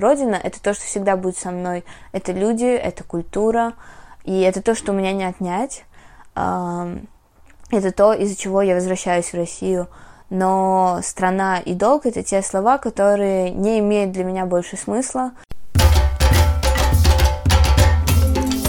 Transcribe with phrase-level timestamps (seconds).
[0.00, 1.84] Родина— это то, что всегда будет со мной.
[2.12, 3.74] Это люди, это культура,
[4.24, 5.84] и это то, что у меня не отнять.
[6.34, 9.88] Это то, из-за чего я возвращаюсь в Россию.
[10.30, 15.32] Но страна и долг— это те слова, которые не имеют для меня больше смысла.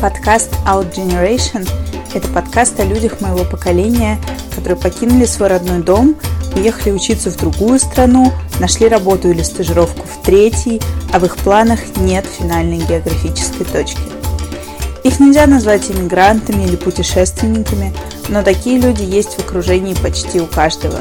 [0.02, 1.68] Подкаст Out Generation–
[2.14, 4.20] это подкаст о людях моего поколения,
[4.56, 6.16] которые покинули свой родной дом,
[6.56, 10.82] уехали учиться в другую страну, нашли работу или стажировку в третьей,
[11.14, 14.02] а в их планах нет финальной географической точки.
[15.04, 17.94] Их нельзя назвать иммигрантами или путешественниками,
[18.30, 21.00] но такие люди есть в окружении почти у каждого.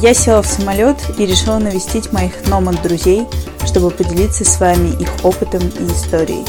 [0.00, 3.26] Я села в самолет и решила навестить моих номад друзей,
[3.66, 6.44] чтобы поделиться с вами их опытом и историей.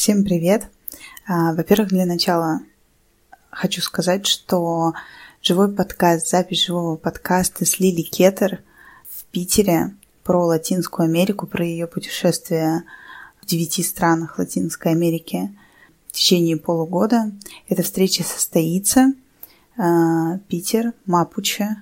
[0.00, 0.66] Всем привет!
[1.26, 2.62] А, во-первых, для начала
[3.50, 4.94] хочу сказать, что
[5.42, 8.62] живой подкаст, запись живого подкаста с Лили Кетер
[9.10, 9.94] в Питере
[10.24, 12.84] про Латинскую Америку, про ее путешествие
[13.42, 15.54] в девяти странах Латинской Америки
[16.08, 17.30] в течение полугода.
[17.68, 19.12] Эта встреча состоится.
[19.76, 21.76] А, Питер, Мапуче,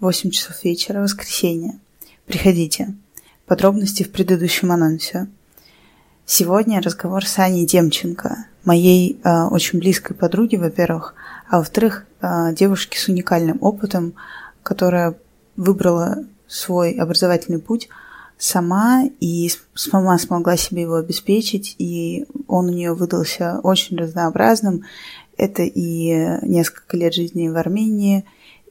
[0.00, 1.78] 8 часов вечера, воскресенье.
[2.24, 2.94] Приходите.
[3.44, 5.28] Подробности в предыдущем анонсе.
[6.30, 11.14] Сегодня разговор с Аней Демченко, моей э, очень близкой подруги, во-первых,
[11.48, 14.12] а во-вторых, э, девушки с уникальным опытом,
[14.62, 15.14] которая
[15.56, 17.88] выбрала свой образовательный путь
[18.36, 24.82] сама и сама смогла себе его обеспечить, и он у нее выдался очень разнообразным.
[25.38, 28.26] Это и несколько лет жизни в Армении,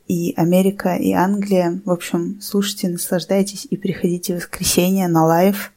[0.08, 1.82] и Америка, и Англия.
[1.86, 5.74] В общем, слушайте, наслаждайтесь и приходите в воскресенье на live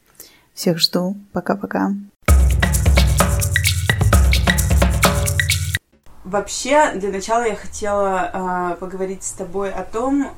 [0.61, 1.15] всех жду.
[1.33, 1.93] Пока-пока.
[6.23, 8.29] Вообще, для начала я хотела
[8.71, 10.31] э, поговорить с тобой о том,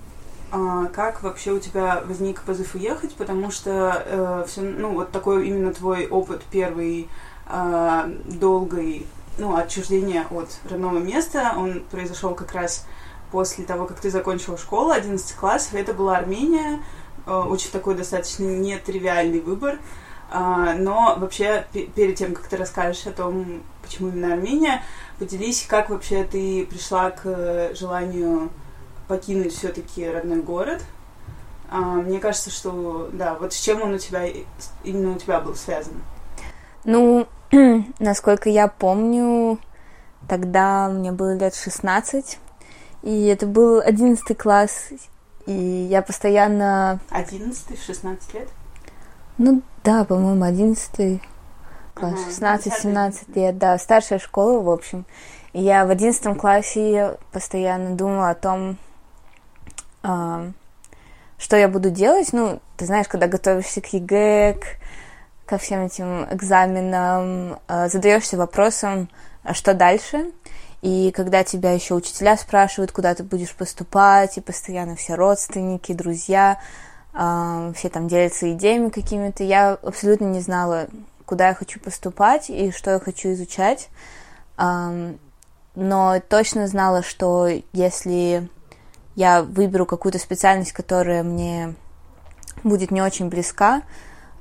[0.51, 5.45] э, как вообще у тебя возник позыв уехать, потому что э, все, ну, вот такой
[5.45, 7.09] именно твой опыт первый
[7.47, 9.05] э, долгой,
[9.37, 12.85] ну, отчуждения от родного места, он произошел как раз
[13.29, 16.79] после того, как ты закончила школу, 11 классов, это была Армения,
[17.25, 19.79] э, очень такой достаточно нетривиальный выбор.
[19.79, 20.02] А,
[20.33, 24.81] но вообще, перед тем, как ты расскажешь о том, почему именно Армения,
[25.19, 28.49] поделись, как вообще ты пришла к желанию
[29.07, 30.81] покинуть все-таки родной город.
[31.69, 34.25] А, мне кажется, что, да, вот с чем он у тебя,
[34.83, 35.93] именно у тебя был связан?
[36.83, 37.27] Ну,
[37.99, 39.59] насколько я помню,
[40.27, 42.39] тогда мне было лет 16,
[43.03, 44.89] и это был 11 класс,
[45.45, 46.99] и я постоянно...
[47.11, 48.49] 11-16 лет?
[49.37, 51.21] Ну да, по-моему, 11
[51.93, 55.05] класс, 16-17 лет, да, старшая школа, в общем.
[55.53, 58.77] И я в 11 классе постоянно думала о том,
[60.03, 60.51] э,
[61.37, 62.33] что я буду делать.
[62.33, 64.65] Ну, ты знаешь, когда готовишься к ЕГЭ, к,
[65.45, 69.09] ко всем этим экзаменам, э, задаешься вопросом,
[69.43, 70.31] а что дальше?
[70.81, 76.59] И когда тебя еще учителя спрашивают, куда ты будешь поступать, и постоянно все родственники, друзья
[77.13, 79.43] все там делятся идеями какими-то.
[79.43, 80.87] Я абсолютно не знала,
[81.25, 83.89] куда я хочу поступать и что я хочу изучать.
[84.57, 88.49] Но точно знала, что если
[89.15, 91.75] я выберу какую-то специальность, которая мне
[92.63, 93.81] будет не очень близка,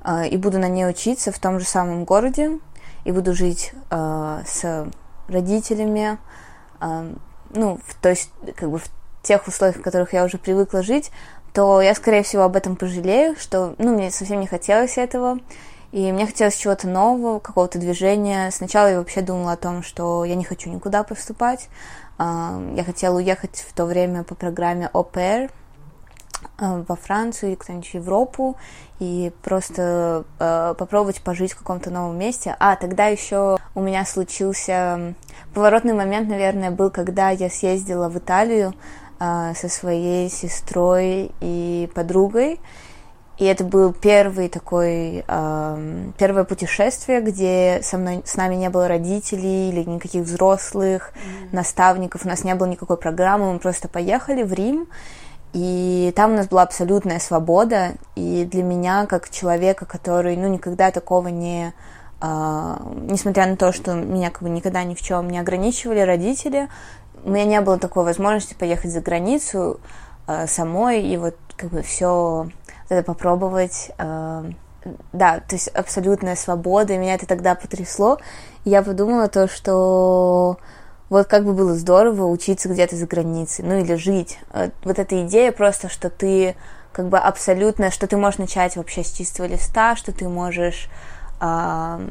[0.01, 2.59] а, и буду на ней учиться в том же самом городе,
[3.03, 4.87] и буду жить а, с
[5.27, 6.17] родителями,
[7.51, 8.85] ну, то есть как бы в
[9.21, 11.11] тех условиях, в которых я уже привыкла жить,
[11.53, 15.39] то я, скорее всего, об этом пожалею, что, ну, мне совсем не хотелось этого,
[15.91, 18.49] и мне хотелось чего-то нового, какого-то движения.
[18.49, 21.69] Сначала я вообще думала о том, что я не хочу никуда поступать.
[22.17, 25.51] А, я хотела уехать в то время по программе ОПР
[26.57, 28.57] а, во Францию или куда-нибудь в Европу
[28.99, 32.55] и просто э, попробовать пожить в каком-то новом месте.
[32.59, 35.13] А, тогда еще у меня случился
[35.53, 38.73] поворотный момент, наверное, был, когда я съездила в Италию
[39.19, 42.59] а, со своей сестрой и подругой.
[43.37, 48.87] И это был первый такой, э, первое путешествие, где со мной, с нами не было
[48.87, 51.49] родителей или никаких взрослых, mm-hmm.
[51.51, 54.87] наставников, у нас не было никакой программы, мы просто поехали в Рим,
[55.53, 60.91] и там у нас была абсолютная свобода, и для меня, как человека, который, ну, никогда
[60.91, 61.73] такого не...
[62.21, 62.77] Э,
[63.09, 66.69] несмотря на то, что меня как бы никогда ни в чем не ограничивали родители,
[67.23, 69.79] у меня не было такой возможности поехать за границу
[70.27, 72.49] э, самой и вот как бы все
[72.89, 73.91] это попробовать.
[73.97, 74.43] Э,
[75.13, 78.19] да, то есть абсолютная свобода, и меня это тогда потрясло.
[78.65, 80.57] я подумала то, что
[81.09, 84.39] вот как бы было здорово учиться где-то за границей, ну или жить.
[84.51, 86.55] Э, вот эта идея просто, что ты
[86.91, 90.89] как бы абсолютно, что ты можешь начать вообще с чистого листа, что ты можешь
[91.39, 92.07] э,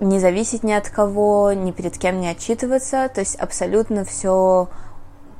[0.00, 4.68] не зависеть ни от кого, ни перед кем не отчитываться, то есть абсолютно все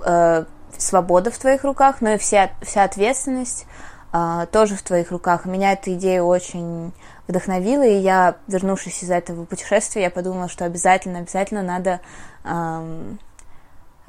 [0.04, 0.44] э,
[0.76, 3.66] свобода в твоих руках, но и вся, вся ответственность
[4.12, 5.44] э, тоже в твоих руках.
[5.44, 6.92] Меня эта идея очень
[7.28, 12.00] вдохновила, и я, вернувшись из этого путешествия, я подумала, что обязательно, обязательно надо
[12.44, 13.14] э,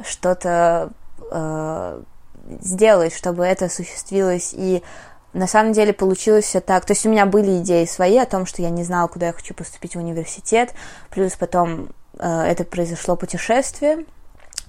[0.03, 0.91] что-то
[1.31, 2.01] э,
[2.61, 4.53] сделать, чтобы это осуществилось.
[4.55, 4.81] И
[5.33, 6.85] на самом деле получилось все так.
[6.85, 9.33] То есть у меня были идеи свои о том, что я не знала, куда я
[9.33, 10.73] хочу поступить в университет.
[11.09, 14.05] Плюс потом э, это произошло путешествие,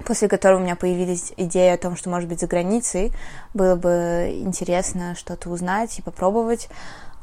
[0.04, 3.12] после которого у меня появились идеи о том, что, может быть, за границей
[3.54, 6.68] было бы интересно что-то узнать и попробовать.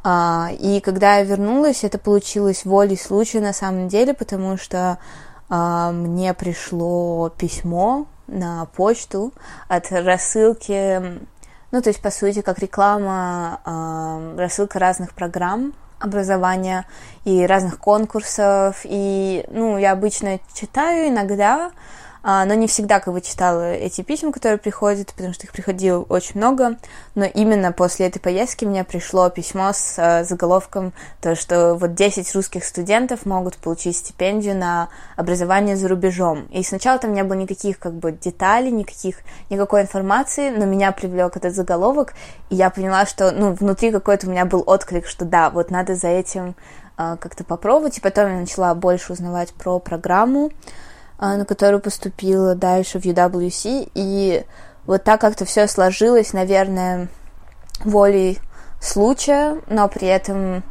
[0.04, 5.00] А, и когда я вернулась, это получилось волей случая на самом деле, потому что
[5.50, 9.34] а, мне пришло письмо на почту
[9.68, 11.20] от рассылки
[11.72, 16.86] ну, то есть, по сути, как реклама, э, рассылка разных программ образования
[17.26, 18.82] и разных конкурсов.
[18.84, 21.72] И, ну, я обычно читаю иногда,
[22.28, 26.36] но не всегда как бы читала эти письма, которые приходят, потому что их приходило очень
[26.36, 26.76] много,
[27.16, 30.92] но именно после этой поездки мне пришло письмо с а, заголовком
[31.22, 36.48] то, что вот 10 русских студентов могут получить стипендию на образование за рубежом.
[36.52, 39.20] И сначала там не было никаких как бы деталей, никаких,
[39.50, 42.14] никакой информации, но меня привлек этот заголовок,
[42.50, 45.96] и я поняла, что, ну, внутри какой-то у меня был отклик, что да, вот надо
[45.96, 46.56] за этим
[46.98, 50.87] а, как-то попробовать, и потом я начала больше узнавать про программу, а,
[51.20, 53.92] на которую поступила дальше в UWC.
[53.94, 54.46] И
[54.86, 57.10] вот так как-то все сложилось, наверное,
[57.84, 58.40] волей
[58.80, 60.64] случая, но при этом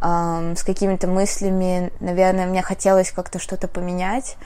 [0.00, 4.36] э, с какими-то мыслями, наверное, мне хотелось как-то что-то поменять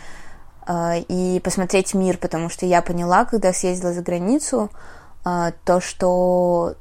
[0.66, 4.70] э, и посмотреть мир, потому что я поняла, когда съездила за границу,
[5.24, 6.74] э, то, что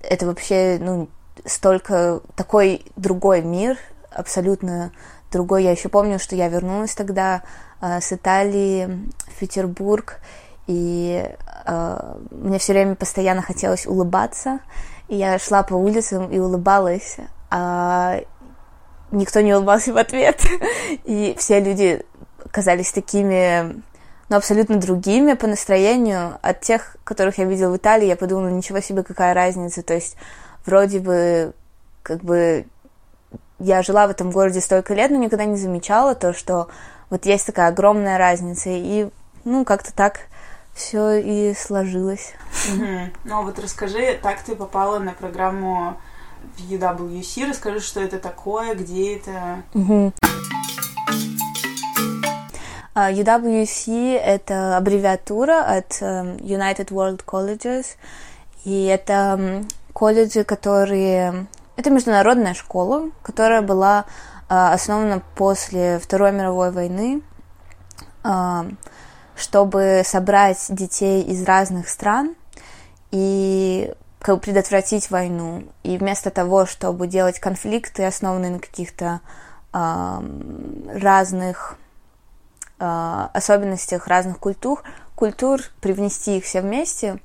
[0.00, 1.08] это вообще, ну,
[1.44, 3.78] столько такой другой мир,
[4.10, 4.92] абсолютно
[5.30, 5.64] другой.
[5.64, 7.42] Я еще помню, что я вернулась тогда
[7.82, 10.20] с Италии в Петербург,
[10.66, 11.28] и
[11.66, 14.60] э, мне все время постоянно хотелось улыбаться,
[15.08, 17.16] и я шла по улицам и улыбалась,
[17.50, 18.20] а
[19.10, 20.40] никто не улыбался в ответ,
[21.04, 22.04] и все люди
[22.50, 23.82] казались такими,
[24.28, 26.38] ну, абсолютно другими по настроению.
[26.42, 28.06] От тех, которых я видела в Италии.
[28.06, 30.16] Я подумала, ничего себе, какая разница, то есть
[30.64, 31.52] вроде бы
[32.02, 32.66] как бы
[33.58, 36.68] я жила в этом городе столько лет, но никогда не замечала то, что
[37.12, 38.70] вот есть такая огромная разница.
[38.70, 39.06] И,
[39.44, 40.20] ну, как-то так
[40.72, 42.32] все и сложилось.
[42.70, 43.16] Mm-hmm.
[43.24, 46.00] Ну, а вот расскажи, так ты попала на программу
[46.56, 49.62] в UWC, расскажи, что это такое, где это.
[52.94, 57.96] Uh, UWC— это аббревиатура от um, United World Colleges,
[58.64, 64.06] и это колледжи, которые это международная школа, которая была
[64.52, 67.22] основана после Второй мировой войны,
[68.22, 68.62] э,
[69.34, 72.34] чтобы собрать детей из разных стран
[73.10, 75.64] и как бы предотвратить войну.
[75.82, 79.20] И вместо того, чтобы делать конфликты, основанные на каких-то
[79.72, 80.20] э,
[80.94, 81.78] разных
[82.84, 84.82] особенностях разных культур,
[85.14, 87.20] культур, привнести их все вместе,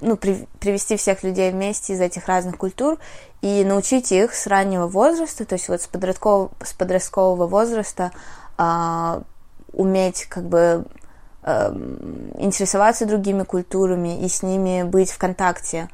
[0.00, 2.98] ну, при, привести всех людей вместе из этих разных культур
[3.42, 8.12] и научить их с раннего возраста, то есть вот с подросткового, с подросткового возраста
[8.58, 9.20] э,
[9.72, 10.84] уметь как бы
[11.42, 11.72] э,
[12.38, 15.88] интересоваться другими культурами и с ними быть в контакте,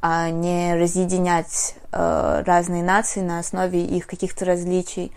[0.00, 5.12] а не разъединять э, разные нации на основе их каких-то различий.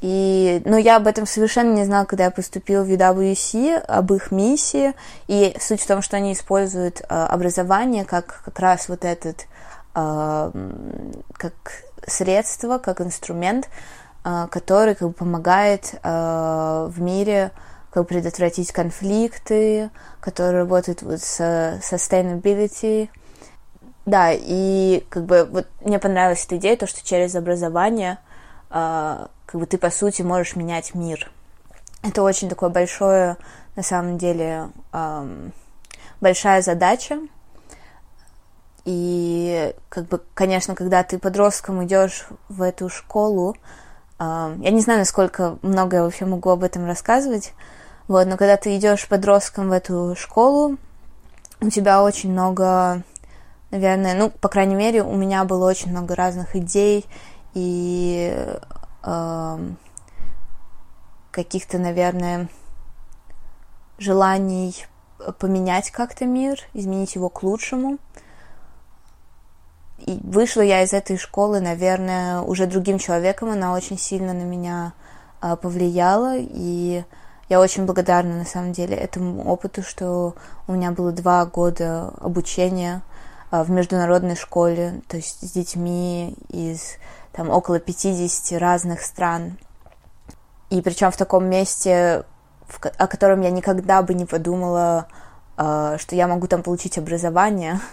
[0.00, 4.30] И, но я об этом совершенно не знала, когда я поступила в UWC, об их
[4.30, 4.94] миссии.
[5.26, 9.46] И суть в том, что они используют э, образование как как раз вот этот,
[9.94, 10.52] э,
[11.32, 11.54] как
[12.06, 13.68] средство, как инструмент,
[14.24, 17.50] э, который как бы помогает э, в мире
[17.90, 19.90] как бы предотвратить конфликты,
[20.20, 21.40] который работает вот с
[21.82, 23.08] sustainability.
[24.06, 28.18] Да, и как бы вот мне понравилась эта идея, то, что через образование
[28.70, 31.30] э, как бы ты, по сути, можешь менять мир.
[32.02, 33.38] Это очень такое большое,
[33.76, 35.54] на самом деле, эм,
[36.20, 37.18] большая задача.
[38.84, 43.56] И, как бы, конечно, когда ты подростком идешь в эту школу,
[44.18, 47.54] э, я не знаю, насколько много я вообще могу об этом рассказывать,
[48.06, 50.76] вот, но когда ты идешь подростком в эту школу,
[51.62, 53.02] у тебя очень много,
[53.70, 57.06] наверное, ну, по крайней мере, у меня было очень много разных идей
[57.54, 58.46] и
[61.30, 62.48] каких-то, наверное,
[63.98, 64.86] желаний
[65.38, 67.98] поменять как-то мир, изменить его к лучшему.
[69.98, 73.50] И вышла я из этой школы, наверное, уже другим человеком.
[73.50, 74.92] Она очень сильно на меня
[75.42, 76.34] э, повлияла.
[76.36, 77.04] И
[77.48, 80.34] я очень благодарна, на самом деле, этому опыту, что
[80.68, 83.02] у меня было два года обучения
[83.50, 86.96] э, в международной школе, то есть с детьми из
[87.38, 89.58] там около 50 разных стран.
[90.70, 92.24] И причем в таком месте,
[92.66, 95.06] в, о котором я никогда бы не подумала,
[95.56, 97.80] э, что я могу там получить образование.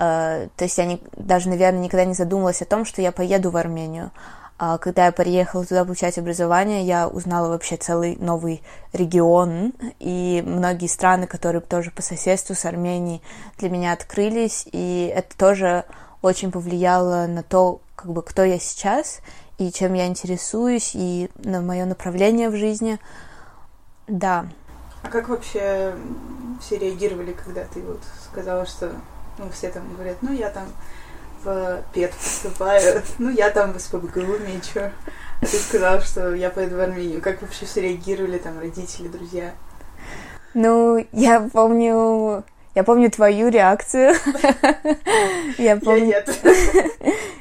[0.00, 3.52] Э, то есть я не, даже, наверное, никогда не задумывалась о том, что я поеду
[3.52, 4.10] в Армению.
[4.58, 8.60] А когда я приехала туда получать образование, я узнала вообще целый новый
[8.92, 13.22] регион, и многие страны, которые тоже по соседству с Арменией
[13.56, 15.84] для меня открылись, и это тоже
[16.22, 19.20] очень повлияло на то, как бы, кто я сейчас,
[19.56, 22.98] и чем я интересуюсь, и на мое направление в жизни.
[24.06, 24.46] Да.
[25.02, 25.94] А как вообще
[26.60, 28.92] все реагировали, когда ты вот сказала, что
[29.38, 30.66] ну, все там говорят, ну, я там
[31.42, 34.80] в ПЕТ поступаю, ну, я там в СПБГУ мечу.
[35.40, 37.22] А ты сказала, что я поеду в Армению.
[37.22, 39.54] Как вообще все реагировали там родители, друзья?
[40.52, 44.14] Ну, я помню, я помню твою реакцию.
[45.58, 46.14] Я помню...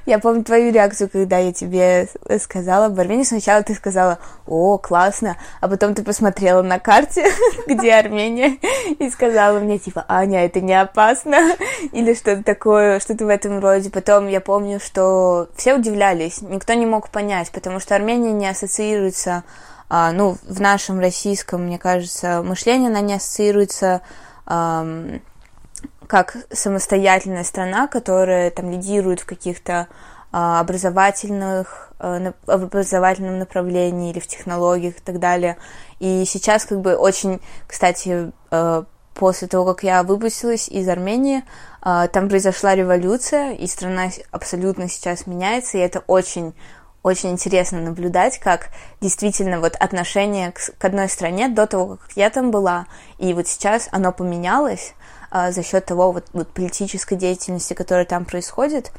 [0.05, 2.09] Я помню твою реакцию, когда я тебе
[2.41, 3.23] сказала об Армении.
[3.23, 7.25] Сначала ты сказала, о, классно, а потом ты посмотрела на карте,
[7.67, 8.57] где Армения,
[8.99, 11.55] и сказала мне, типа, Аня, это не опасно,
[11.93, 13.89] или что-то такое, что-то в этом роде.
[13.89, 19.43] Потом я помню, что все удивлялись, никто не мог понять, потому что Армения не ассоциируется,
[19.87, 24.01] а, ну, в нашем российском, мне кажется, мышлении она не ассоциируется
[24.45, 29.88] как самостоятельная страна, которая там лидирует в каких-то
[30.35, 35.57] а, образовательных, а, в образовательном направлении или в технологиях и так далее.
[36.00, 41.43] И сейчас как бы очень, кстати, а, после того, как я выпустилась из Армении,
[41.81, 46.55] там произошла революция, и страна абсолютно сейчас меняется, и это очень
[47.03, 48.69] очень интересно наблюдать, как
[49.01, 52.88] действительно вот отношение к, к одной стране до того, как я там была,
[53.19, 54.93] и вот сейчас оно поменялось
[55.29, 58.91] а, за счет того вот, вот политической деятельности, которая там происходит.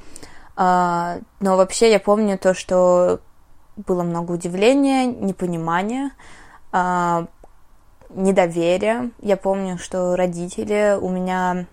[0.55, 3.21] А, но вообще я помню то, что
[3.77, 6.11] было много удивления, непонимания,
[6.73, 7.27] а,
[8.11, 9.11] недоверия.
[9.21, 11.67] Я помню, что родители у меня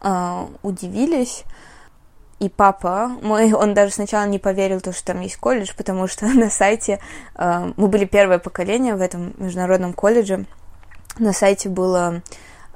[0.00, 1.44] а, удивились,
[2.42, 6.26] и папа мой, он даже сначала не поверил, то, что там есть колледж, потому что
[6.34, 6.98] на сайте
[7.36, 10.46] э, мы были первое поколение в этом международном колледже.
[11.20, 12.20] На сайте было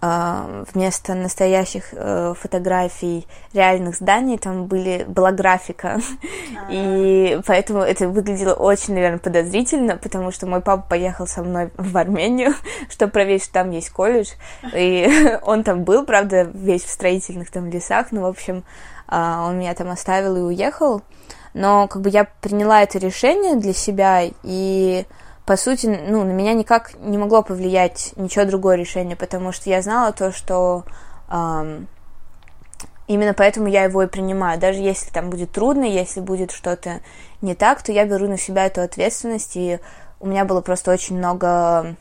[0.01, 6.69] э, вместо настоящих э, фотографий реальных зданий там были была графика, А-а-а.
[6.71, 11.97] и поэтому это выглядело очень, наверное, подозрительно, потому что мой папа поехал со мной в
[11.97, 12.55] Армению,
[12.89, 14.31] чтобы проверить, что там есть колледж,
[14.77, 15.11] и
[15.43, 19.75] он там был, правда, весь в строительных там лесах, ну, в общем, а, он меня
[19.75, 21.03] там оставил и уехал,
[21.55, 25.07] но как бы я приняла это решение для себя, и
[25.47, 29.81] по сути, ну, на меня никак не могло повлиять ничего другое решение, потому что я
[29.81, 30.85] знала то, что
[31.31, 31.87] эм,
[33.07, 34.59] именно поэтому я его и принимаю.
[34.59, 37.01] Даже если там будет трудно, если будет что-то
[37.43, 39.79] не так, то я беру на себя эту ответственность, и
[40.19, 41.97] у меня было просто очень много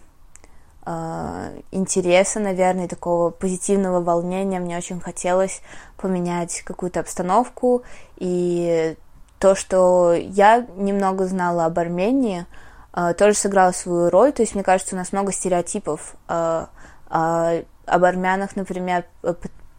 [0.85, 4.59] интереса, наверное, такого позитивного волнения.
[4.59, 5.61] Мне очень хотелось
[5.97, 7.83] поменять какую-то обстановку.
[8.17, 8.95] И
[9.39, 12.45] то, что я немного знала об Армении,
[12.93, 14.31] э, тоже сыграло свою роль.
[14.31, 16.65] То есть, мне кажется, у нас много стереотипов э,
[17.09, 19.05] э, об армянах, например,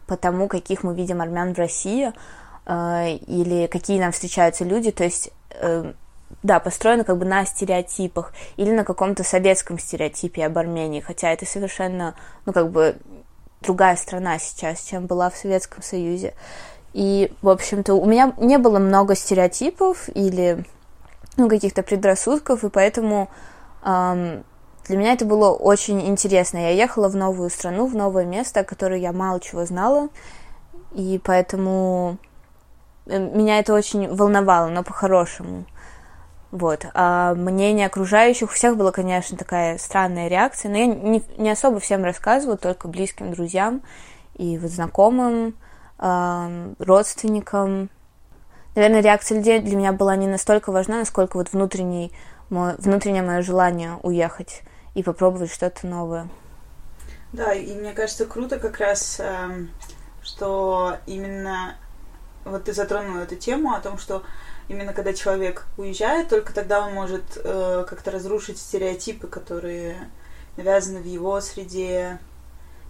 [0.07, 2.13] по тому, каких мы видим армян в России,
[2.65, 4.91] или какие нам встречаются люди.
[4.91, 5.31] То есть
[6.47, 11.45] да, построена как бы на стереотипах или на каком-то советском стереотипе об Армении, хотя это
[11.45, 12.97] совершенно, ну, как бы
[13.61, 16.33] другая страна сейчас, чем была в Советском Союзе.
[16.93, 20.63] И, в общем-то, у меня не было много стереотипов или
[21.35, 23.29] ну, каких-то предрассудков, и поэтому
[23.83, 24.43] эм,
[24.87, 26.57] для меня это было очень интересно.
[26.57, 30.07] Я ехала в новую страну, в новое место, о котором я мало чего знала,
[30.93, 32.17] и поэтому
[33.05, 35.65] э, меня это очень волновало, но по-хорошему.
[36.51, 36.85] Вот.
[36.93, 41.79] А мнение окружающих у всех была, конечно, такая странная реакция, но я не, не особо
[41.79, 43.81] всем рассказывала, только близким друзьям
[44.35, 45.55] и вот знакомым,
[45.99, 47.89] э, родственникам.
[48.75, 52.13] Наверное, реакция людей для меня была не настолько важна, насколько вот внутренний,
[52.49, 54.61] мой, внутреннее мое желание уехать
[54.93, 56.29] и попробовать что-то новое.
[57.33, 59.65] Да, и мне кажется, круто как раз, э,
[60.23, 61.75] что именно
[62.45, 64.23] вот ты затронула эту тему о том, что
[64.67, 70.09] именно когда человек уезжает, только тогда он может э, как-то разрушить стереотипы, которые
[70.57, 72.19] навязаны в его среде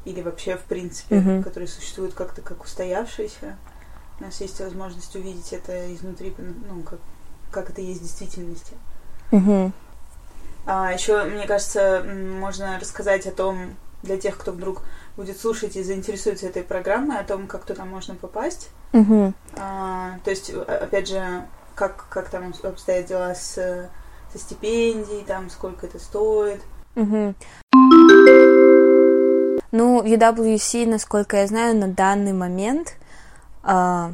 [0.05, 1.43] или вообще в принципе, mm-hmm.
[1.43, 3.57] которые существуют как-то как устоявшиеся.
[4.19, 6.99] У нас есть возможность увидеть это изнутри, ну, как,
[7.51, 8.73] как это есть в действительности.
[9.31, 9.71] Mm-hmm.
[10.65, 14.83] А еще, мне кажется, можно рассказать о том, для тех, кто вдруг
[15.15, 18.69] будет слушать и заинтересуется этой программой, о том, как туда можно попасть.
[18.93, 19.33] Mm-hmm.
[19.57, 21.43] А, то есть, опять же,
[21.77, 26.61] как, как там обстоят дела с, со стипендией, там, сколько это стоит.
[26.95, 27.35] Mm-hmm.
[29.71, 32.95] Ну, UWC, насколько я знаю, на данный момент
[33.63, 34.11] э,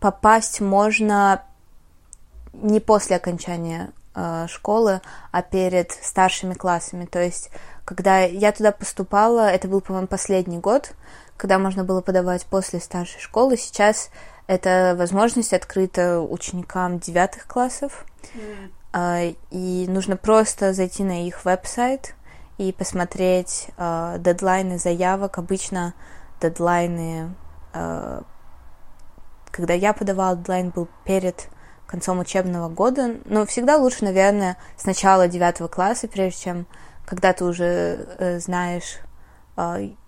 [0.00, 1.42] попасть можно
[2.54, 7.04] не после окончания э, школы, а перед старшими классами.
[7.04, 7.50] То есть,
[7.84, 10.92] когда я туда поступала, это был, по-моему, последний год,
[11.36, 13.58] когда можно было подавать после старшей школы.
[13.58, 14.10] Сейчас
[14.50, 18.04] эта возможность открыта ученикам девятых классов.
[18.92, 19.36] Mm.
[19.52, 22.16] И нужно просто зайти на их веб-сайт
[22.58, 25.38] и посмотреть э, дедлайны заявок.
[25.38, 25.94] Обычно
[26.42, 27.32] дедлайны,
[27.72, 28.22] э,
[29.52, 31.48] когда я подавала, дедлайн был перед
[31.86, 33.18] концом учебного года.
[33.26, 36.66] Но всегда лучше, наверное, с начала девятого класса, прежде чем,
[37.06, 38.98] когда ты уже э, знаешь,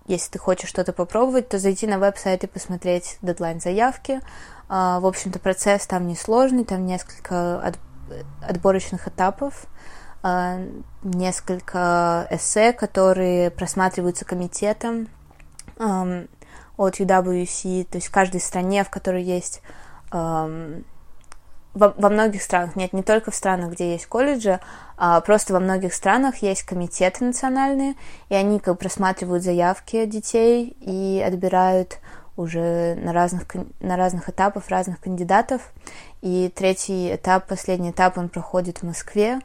[0.07, 4.21] если ты хочешь что-то попробовать, то зайти на веб-сайт и посмотреть дедлайн заявки.
[4.69, 7.79] Э, в общем-то, процесс там несложный, там несколько от,
[8.43, 9.67] отборочных этапов.
[10.25, 10.61] А,
[11.03, 15.09] несколько эссе, которые просматриваются комитетом
[15.79, 19.63] от UWC, то есть в каждой стране, в которой есть
[21.75, 24.61] во, во многих странах, нет, не только в странах, где есть колледжи,
[24.97, 27.95] а просто во многих странах есть комитеты национальные,
[28.29, 31.99] и они как бы просматривают заявки детей и отбирают
[32.37, 33.47] уже на разных,
[33.81, 35.73] на разных этапах разных кандидатов.
[36.21, 39.41] И третий этап, последний этап, он проходит в Москве,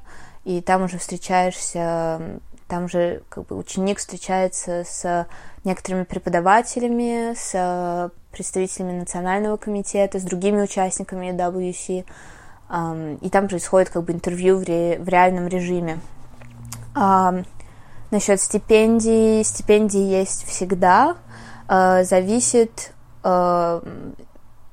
[0.46, 5.28] и там уже встречаешься, там уже как бы ученик встречается с
[5.64, 12.06] некоторыми преподавателями, с представителями национального комитета, с другими участниками WC,
[13.22, 16.00] и там происходит как бы интервью в, ре, в реальном режиме.
[18.12, 21.18] Насчет стипендий, стипендии есть всегда,
[21.68, 22.94] а, зависит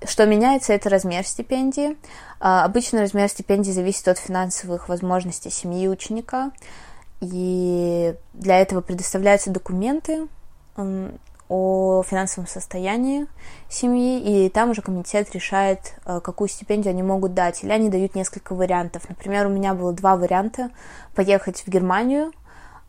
[0.07, 1.97] что меняется, это размер стипендии.
[2.41, 6.53] А, обычно размер стипендии зависит от финансовых возможностей семьи ученика.
[7.21, 10.29] И для этого предоставляются документы
[11.49, 13.27] о финансовом состоянии
[13.69, 17.63] семьи, и там уже комитет решает, а, какую стипендию они могут дать.
[17.63, 19.09] Или они дают несколько вариантов.
[19.09, 20.71] Например, у меня было два варианта.
[21.15, 22.33] Поехать в Германию–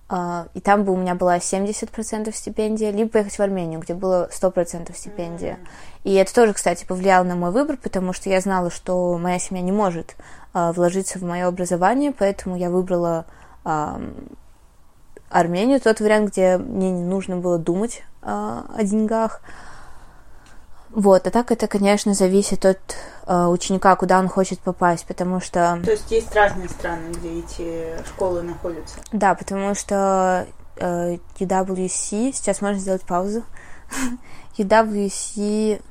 [0.07, 4.29] Uh, и там бы у меня была 70% стипендия, либо поехать в Армению, где было
[4.31, 5.57] 100% стипендия.
[6.03, 9.63] И это тоже, кстати, повлияло на мой выбор, потому что я знала, что моя семья
[9.63, 10.15] не может
[10.53, 13.25] uh, вложиться в мое образование, поэтому я выбрала
[15.35, 19.41] Армению, тот вариант, где мне не нужно было думать о деньгах.
[20.91, 22.79] Вот, а так это, конечно, зависит от
[23.27, 25.77] э, ученика, куда он хочет попасть, потому что...
[25.83, 28.95] То есть есть разные страны, где эти школы находятся?
[29.11, 32.31] Да, потому что э, UWC...
[32.31, 33.43] Сейчас можно сделать паузу.
[34.57, 35.81] UWC...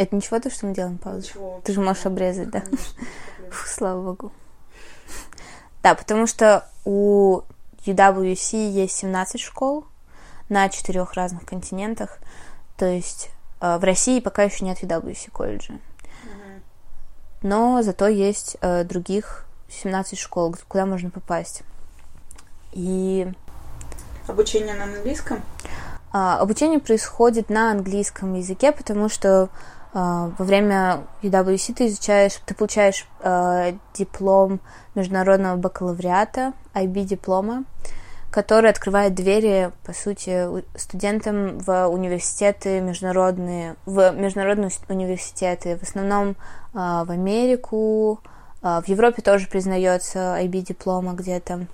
[0.00, 1.28] Это ничего, то, что мы делаем паузу?
[1.28, 1.60] Ничего.
[1.62, 2.62] Ты же можешь обрезать, да?
[3.50, 4.32] Фу, слава богу.
[5.82, 7.42] Да, потому что у
[7.84, 9.84] UWC есть 17 школ
[10.48, 12.16] на четырех разных континентах.
[12.78, 13.28] То есть
[13.60, 15.74] э, в России пока еще нет UWC колледжа.
[17.42, 21.62] Но зато есть э, других 17 школ, куда можно попасть.
[22.72, 23.30] И...
[24.26, 25.42] Обучение на английском?
[26.10, 29.50] А, обучение происходит на английском языке, потому что
[29.92, 34.60] во время UWC ты изучаешь, ты получаешь э, диплом
[34.94, 37.64] международного бакалавриата, IB-диплома,
[38.30, 40.46] который открывает двери, по сути,
[40.78, 46.34] студентам в университеты международные, в международные университеты, в основном э,
[46.72, 48.20] в Америку,
[48.62, 51.66] э, в Европе тоже признается IB-диплома где-то.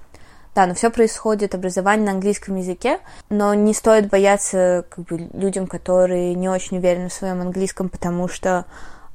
[0.57, 5.67] Да, но все происходит, образование на английском языке, но не стоит бояться как бы, людям,
[5.67, 8.65] которые не очень уверены в своем английском, потому что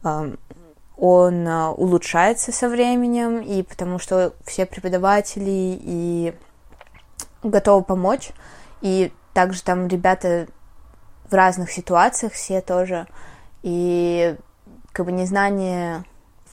[0.04, 0.36] э,
[0.98, 6.36] он э, улучшается со временем, и потому что все преподаватели и
[7.42, 8.34] готовы помочь,
[8.82, 10.46] и также там ребята
[11.28, 13.08] в разных ситуациях все тоже,
[13.64, 14.36] и
[14.92, 16.04] как бы незнание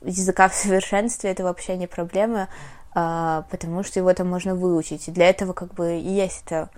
[0.01, 2.49] языка в совершенстве это вообще не проблема.
[2.95, 5.09] А, потому что его там можно выучить.
[5.09, 6.71] И для этого как бы и есть эта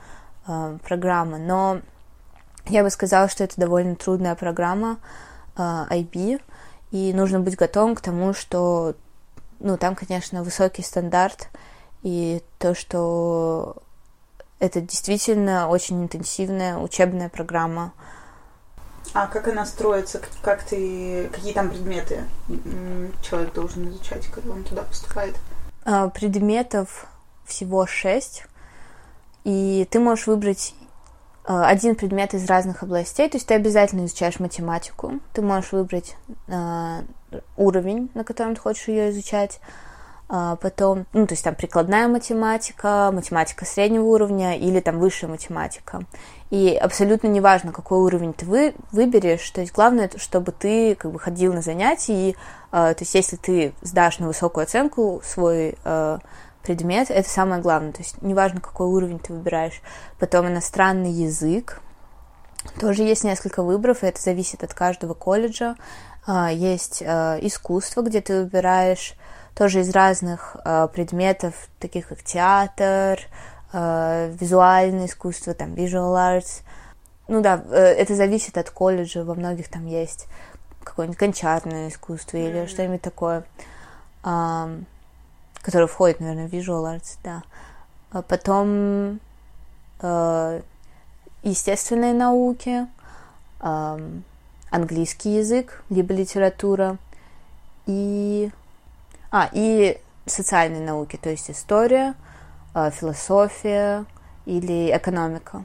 [0.47, 1.39] а, программа.
[1.39, 1.81] Но
[2.67, 4.99] я бы сказала, что это довольно трудная программа
[5.57, 6.41] IB,
[6.91, 8.95] и нужно быть готовым к тому, что,
[9.59, 11.49] ну, там, конечно, высокий стандарт,
[12.03, 13.77] и то, что
[14.59, 17.93] это действительно очень интенсивная учебная программа.
[19.13, 20.21] А как она строится?
[20.43, 22.25] Как ты, какие там предметы
[23.23, 25.37] человек должен изучать, когда он туда поступает?
[25.85, 27.07] А, предметов
[27.45, 28.45] всего шесть,
[29.45, 30.75] и ты можешь выбрать
[31.45, 36.17] а, один предмет из разных областей, то есть ты обязательно изучаешь математику, ты можешь выбрать
[36.49, 37.03] э,
[37.57, 39.61] уровень, на котором ты хочешь ее изучать,
[40.29, 46.03] потом, ну, то есть там прикладная математика, математика среднего уровня или там высшая математика.
[46.51, 51.19] И абсолютно неважно, какой уровень ты вы, выберешь, то есть главное, чтобы ты как бы
[51.19, 52.35] ходил на занятия, и, э,
[52.71, 56.19] то есть если ты сдашь на высокую оценку свой э,
[56.63, 59.83] предмет, это самое главное, то есть неважно, какой уровень ты выбираешь.
[60.19, 61.81] Потом иностранный язык,
[62.79, 65.77] тоже есть несколько выборов, и это зависит от каждого колледжа.
[66.27, 69.15] Э, есть искусство, где ты выбираешь
[69.55, 70.57] тоже из разных
[70.95, 73.19] предметов, таких как театр,
[73.73, 76.63] визуальное искусство, там, visual arts.
[77.31, 80.27] Ну да, э, это зависит от колледжа, во многих там есть
[80.85, 82.51] какое-нибудь кончарное искусство mm-hmm.
[82.51, 83.45] или что-нибудь такое,
[84.25, 84.81] э,
[85.63, 87.43] которое входит, наверное, в visual arts, да.
[88.13, 89.21] А потом
[90.01, 90.63] э,
[91.43, 92.87] естественные науки,
[93.61, 94.11] э,
[94.71, 96.97] английский язык, либо литература
[97.87, 98.51] и
[99.31, 102.15] а, и социальные науки, то есть история,
[102.75, 104.05] э, философия
[104.45, 105.65] или экономика.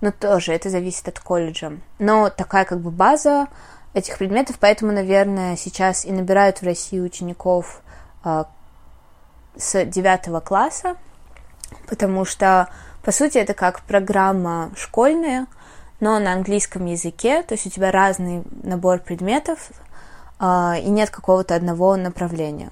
[0.00, 1.72] Но тоже это зависит от колледжа.
[1.98, 3.48] Но такая как бы база
[3.94, 7.80] этих предметов, поэтому, наверное, сейчас и набирают в России учеников
[8.24, 8.44] э,
[9.56, 10.96] с девятого класса,
[11.88, 12.68] потому что,
[13.02, 15.46] по сути, это как программа школьная,
[16.00, 19.70] но на английском языке, то есть у тебя разный набор предметов,
[20.40, 22.70] э, и нет какого-то одного направления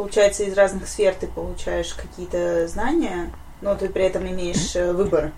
[0.00, 3.30] получается, из разных сфер ты получаешь какие-то знания,
[3.60, 5.32] но ты при этом имеешь э, выбор.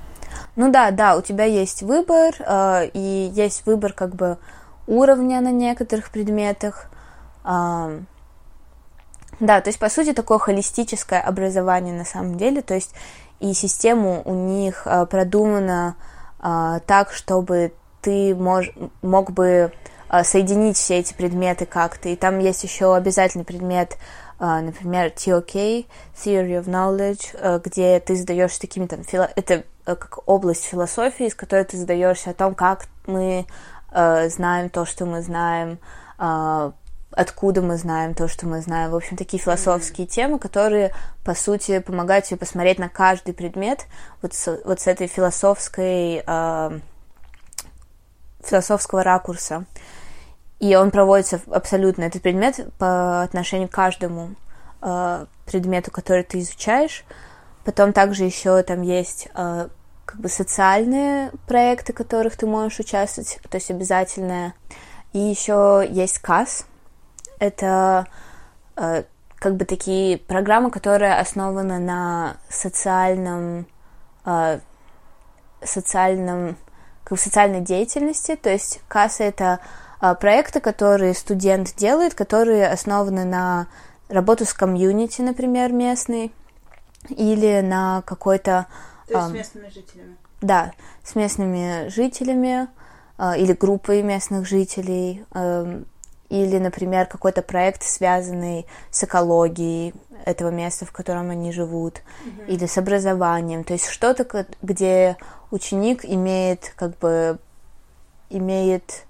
[0.55, 4.39] Ну да, да, у тебя есть выбор, э, и есть выбор как бы
[4.93, 6.87] уровня на некоторых предметах.
[7.43, 8.01] Да,
[9.61, 12.95] то есть, по сути, такое холистическое образование на самом деле, то есть
[13.43, 15.97] и система у них э, продумана
[16.41, 18.71] э, так, чтобы ты мож,
[19.03, 19.73] мог бы
[20.11, 22.09] э, соединить все эти предметы как-то.
[22.09, 23.97] И там есть еще обязательный предмет
[24.39, 29.31] а, например, TOK, Theory of Knowledge, где ты задаешь такими там, фило...
[29.37, 33.47] это э, как область философии, из которой ты задаешься о том, как мы
[33.93, 35.79] э, знаем то, что мы знаем,
[36.19, 36.73] э,
[37.13, 38.91] откуда мы знаем то, что мы знаем.
[38.91, 40.11] В общем, такие философские mm-hmm.
[40.11, 40.93] темы, которые,
[41.25, 43.87] по сути, помогают тебе посмотреть на каждый предмет
[44.23, 46.81] вот с, вот с этой философской, э,
[48.45, 49.67] философского ракурса.
[50.59, 54.37] И он проводится абсолютно, этот предмет по отношению к каждому
[54.81, 57.05] э, предмету, который ты изучаешь.
[57.65, 59.69] Потом также еще там есть э,
[60.13, 64.53] как бы социальные проекты, в которых ты можешь участвовать, то есть обязательное.
[65.15, 66.67] И еще есть КАС.
[67.39, 68.07] Это
[68.77, 69.05] э,
[69.37, 73.67] как бы такие программы, которые основаны на социальном,
[74.27, 74.61] э,
[75.65, 76.59] социальном,
[77.05, 78.37] как бы социальной деятельности.
[78.37, 79.61] То есть КАС это
[79.99, 83.67] а, проекты, которые студент делает, которые основаны на
[84.11, 86.35] работу с комьюнити, например, местный,
[87.09, 88.67] или на какой-то...
[89.09, 90.17] То есть с местными жителями?
[90.41, 90.73] Да,
[91.05, 92.69] с местными жителями
[93.19, 95.25] а, или группой местных жителей,
[96.29, 99.93] или, например, какой-то проект, связанный с экологией
[100.25, 102.47] этого места, в котором они живут, mm-hmm.
[102.47, 103.65] или с образованием.
[103.65, 105.17] То есть что-то, где
[105.51, 107.39] ученик имеет как бы
[108.31, 109.05] имеет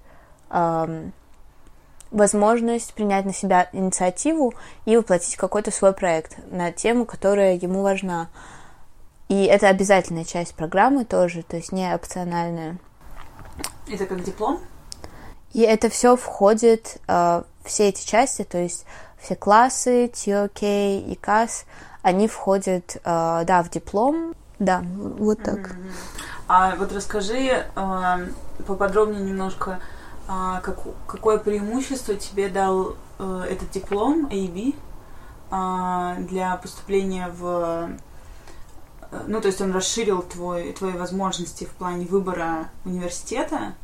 [2.11, 4.53] возможность принять на себя инициативу
[4.85, 8.29] и воплотить какой-то свой проект на тему, которая ему важна.
[9.33, 12.77] И это обязательная часть программы тоже, то есть не опциональная.
[13.87, 14.59] Это как диплом?
[15.53, 18.85] И это все входит, э, все эти части, то есть
[19.19, 20.61] все классы, TOK
[20.99, 21.65] и КАС,
[22.03, 25.57] они входят, э, да, в диплом, да, вот так.
[25.57, 25.91] Mm-hmm.
[26.47, 28.27] А вот расскажи э,
[28.67, 29.79] поподробнее немножко,
[30.27, 34.75] как, какое преимущество тебе дал э, этот диплом AB
[36.27, 37.89] для поступления в...
[39.27, 43.75] Ну, то есть он расширил твой, твои возможности в плане выбора университета.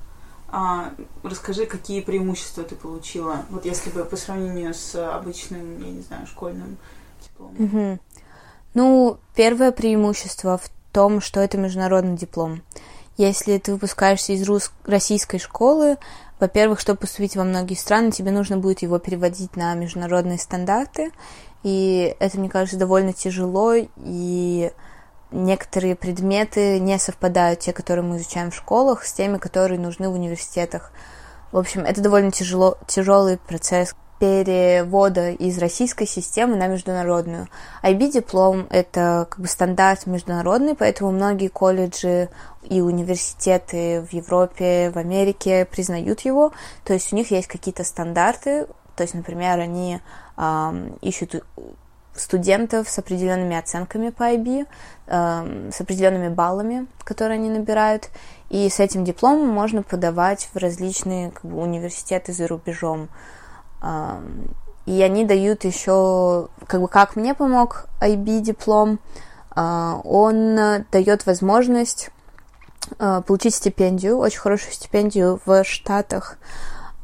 [0.52, 6.02] А, расскажи, какие преимущества ты получила, вот если бы по сравнению с обычным, я не
[6.02, 6.78] знаю, школьным
[7.22, 7.66] дипломом.
[7.66, 8.00] Угу.
[8.74, 12.64] Ну, первое преимущество в том, что это международный диплом.
[13.18, 14.72] Если ты выпускаешься из рус...
[14.86, 15.98] российской школы,
[16.40, 21.12] во-первых, чтобы поступить во многие страны, тебе нужно будет его переводить на международные стандарты,
[21.64, 24.72] и это, мне кажется, довольно тяжело, и
[25.32, 30.14] некоторые предметы не совпадают, те, которые мы изучаем в школах, с теми, которые нужны в
[30.14, 30.92] университетах.
[31.52, 37.48] В общем, это довольно тяжело, тяжелый процесс перевода из российской системы на международную.
[37.84, 42.30] IB-диплом— это как бы стандарт международный, поэтому многие колледжи
[42.64, 46.52] и университеты в Европе, в Америке признают его.
[46.84, 50.02] То есть у них есть какие-то стандарты, то есть, например, они
[50.36, 51.42] э, ищут
[52.16, 54.68] студентов с определенными оценками по IB,
[55.08, 58.10] э, с определенными баллами, которые они набирают,
[58.50, 63.10] и с этим дипломом можно подавать в различные как бы, университеты за рубежом.
[64.86, 69.00] И они дают еще, как бы как мне помог IB диплом,
[69.52, 72.10] а, он дает возможность
[72.98, 76.38] а, получить стипендию, очень хорошую стипендию в Штатах.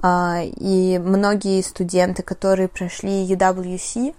[0.01, 4.15] А, и многие студенты, которые прошли UWC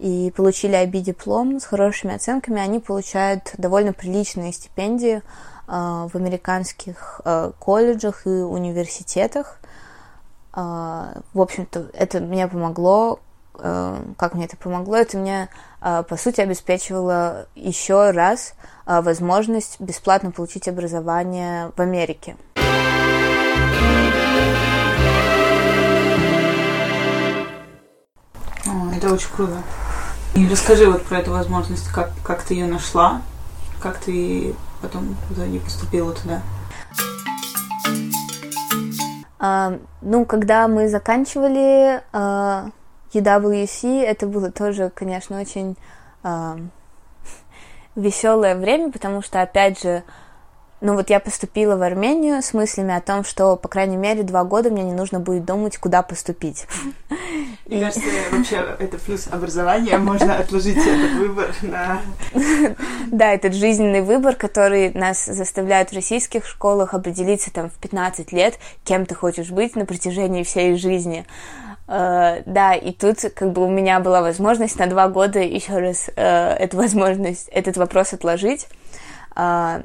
[0.00, 5.22] и получили IB диплом с хорошими оценками, они получают довольно приличные стипендии
[5.66, 7.20] в американских
[7.60, 9.60] колледжах и университетах.
[10.52, 13.20] А, в общем-то, это мне помогло.
[13.52, 14.96] Как мне это помогло?
[14.96, 15.48] Это мне,
[15.80, 18.54] а, по сути, обеспечивало еще раз
[18.86, 22.36] а, возможность бесплатно получить образование в Америке.
[28.96, 29.62] Это очень круто.
[30.34, 33.22] И расскажи вот про эту возможность, как, как ты ее нашла,
[33.80, 36.42] как ты потом в итоге поступила туда.
[40.02, 42.70] Ну, когда мы заканчивали uh,
[43.12, 45.76] UWC, это было тоже, конечно, очень
[46.22, 46.60] uh,
[47.96, 50.02] веселое время, потому что, опять же,
[50.80, 54.44] ну вот я поступила в Армению с мыслями о том, что, по крайней мере, два
[54.44, 56.66] года мне не нужно будет думать, куда поступить.
[57.66, 62.00] Мне кажется, вообще это плюс образования, можно отложить этот выбор на...
[63.10, 68.58] Да, этот жизненный выбор, который нас заставляет в российских школах определиться там в 15 лет,
[68.84, 71.26] кем ты хочешь быть на протяжении всей жизни.
[71.86, 76.08] Uh, да, и тут как бы у меня была возможность на два года еще раз
[76.08, 78.68] uh, эту возможность, этот вопрос отложить.
[79.34, 79.84] Uh,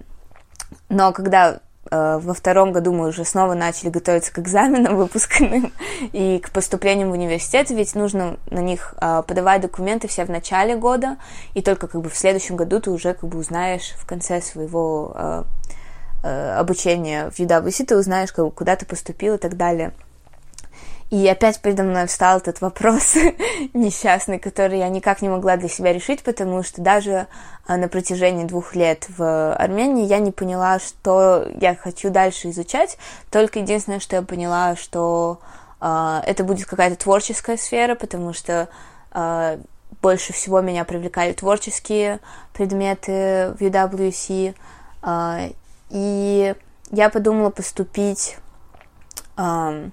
[0.89, 1.59] но когда
[1.89, 5.73] э, во втором году мы уже снова начали готовиться к экзаменам выпускным
[6.11, 10.75] и к поступлению в университет, ведь нужно на них э, подавать документы все в начале
[10.75, 11.17] года,
[11.53, 15.45] и только как бы в следующем году ты уже как бы узнаешь в конце своего
[16.23, 19.93] э, обучения в UWC, ты узнаешь, как, куда ты поступил и так далее.
[21.11, 23.15] И опять передо мной встал этот вопрос
[23.73, 27.27] несчастный, который я никак не могла для себя решить, потому что даже
[27.67, 32.97] а, на протяжении двух лет в Армении я не поняла, что я хочу дальше изучать.
[33.29, 35.39] Только единственное, что я поняла, что
[35.79, 38.67] э, это будет какая-то творческая сфера, потому что
[39.13, 39.59] э,
[40.01, 42.19] больше всего меня привлекали творческие
[42.53, 44.55] предметы в UWC.
[45.03, 45.49] Э,
[45.91, 46.55] и
[46.91, 48.37] я подумала поступить
[49.37, 49.89] э,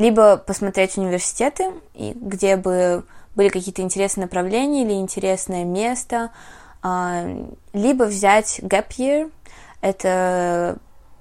[0.00, 6.30] либо посмотреть университеты, где бы были какие-то интересные направления или интересное место,
[6.82, 7.26] а,
[7.74, 9.30] либо взять gap year,
[9.82, 10.78] это,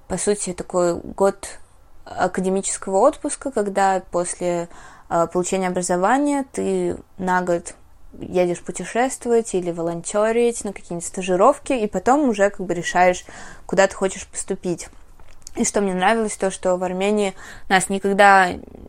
[0.08, 1.60] по сути, такой год
[2.06, 4.70] академического отпуска, когда после
[5.10, 7.76] а, получения образования ты на год
[8.18, 13.26] едешь путешествовать или волонтерить на какие-нибудь стажировки, и потом уже как бы решаешь,
[13.66, 14.88] куда ты хочешь поступить.
[15.60, 17.36] И что мне нравилось, то, что в Армении
[17.68, 18.48] нас никогда,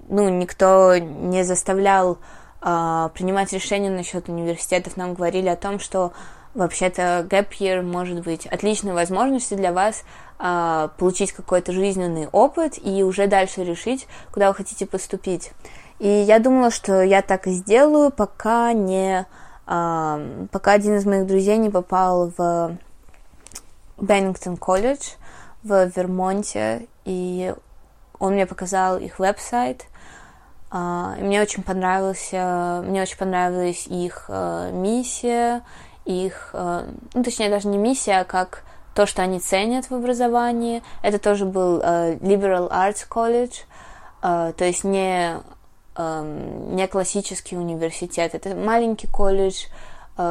[0.09, 2.19] ну, никто не заставлял
[2.63, 4.97] э, принимать решения насчет университетов.
[4.97, 6.13] Нам говорили о том, что
[6.55, 10.05] вообще-то gap year может быть отличной возможностью для вас
[10.39, 15.51] э, получить какой-то жизненный опыт и уже дальше решить, куда вы хотите поступить.
[15.99, 19.27] И я думала, что я так и сделаю, пока не,
[19.67, 22.79] э, пока один из моих друзей не попал в
[23.99, 25.15] Беннингтон колледж
[25.63, 27.55] в Вермонте, и
[28.19, 29.87] он мне показал их веб-сайт.
[30.71, 35.63] Uh, мне очень понравился, мне очень понравилась их uh, миссия,
[36.05, 38.63] их, uh, ну точнее даже не миссия, а как
[38.95, 40.83] то, что они ценят в образовании.
[41.03, 43.63] Это тоже был Liberal Arts College,
[44.21, 45.41] то есть не,
[45.95, 48.35] um, не классический университет.
[48.35, 49.69] Это маленький колледж, э,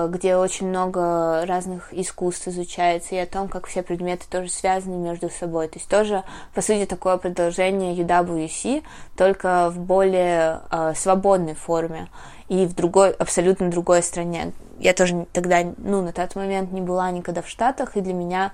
[0.10, 5.30] где очень много разных искусств изучается, и о том, как все предметы тоже связаны между
[5.30, 5.68] собой.
[5.68, 6.24] То есть тоже,
[6.54, 8.84] по сути, такое продолжение UWC,
[9.18, 12.08] только в более э, свободной форме
[12.50, 14.52] и в другой, абсолютно другой стране.
[14.80, 18.52] Я тоже тогда, ну, на тот момент не была никогда в Штатах, и для меня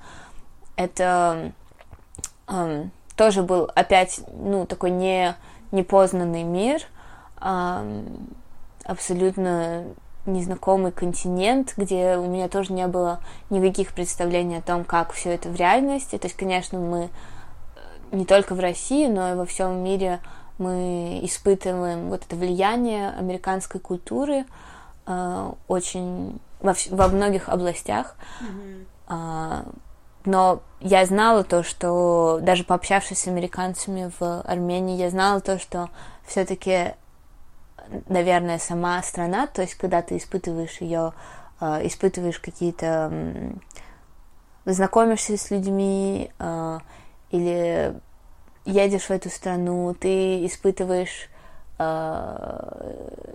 [0.75, 1.51] это
[2.47, 5.35] э, тоже был опять, ну, такой не,
[5.71, 6.81] непознанный мир,
[7.41, 8.03] э,
[8.85, 9.85] абсолютно
[10.25, 15.49] незнакомый континент, где у меня тоже не было никаких представлений о том, как все это
[15.49, 16.17] в реальности.
[16.17, 20.19] То есть, конечно, мы э, не только в России, но и во всем мире
[20.57, 24.45] мы испытываем вот это влияние американской культуры
[25.05, 28.15] э, очень во, во многих областях.
[28.41, 28.85] Mm-hmm.
[29.09, 29.63] Э,
[30.25, 35.89] но я знала то, что даже пообщавшись с американцами в Армении, я знала то, что
[36.25, 36.95] все-таки
[38.07, 41.13] наверное, сама страна, то есть когда ты испытываешь ее,
[41.59, 43.11] э, испытываешь какие-то,
[44.65, 46.79] знакомишься с людьми э,
[47.31, 47.93] или
[48.65, 51.29] едешь в эту страну, ты испытываешь,
[51.77, 53.33] э,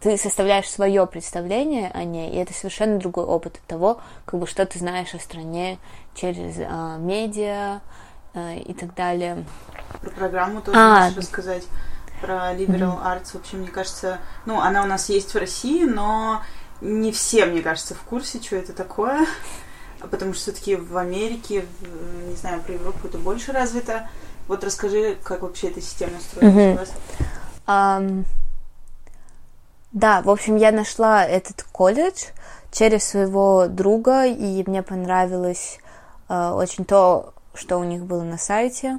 [0.00, 4.46] ты составляешь свое представление о ней, и это совершенно другой опыт от того, как бы
[4.46, 5.78] что ты знаешь о стране
[6.14, 6.56] через
[7.00, 7.80] медиа
[8.34, 9.44] и так далее.
[10.00, 11.64] Про программу тоже а, можешь рассказать
[12.20, 13.30] про liberal arts.
[13.34, 16.42] Вообще, мне кажется, ну, она у нас есть в России, но
[16.80, 19.26] не все, мне кажется, в курсе, что это такое.
[20.10, 24.08] Потому что все-таки в Америке, в, не знаю, про Европу это больше развито.
[24.46, 26.74] Вот расскажи, как вообще эта система устроена mm-hmm.
[26.74, 26.92] у вас.
[27.66, 28.24] Um,
[29.92, 32.26] да, в общем, я нашла этот колледж
[32.70, 35.80] через своего друга, и мне понравилось
[36.28, 38.88] uh, очень то, что у них было на сайте.
[38.88, 38.98] Uh,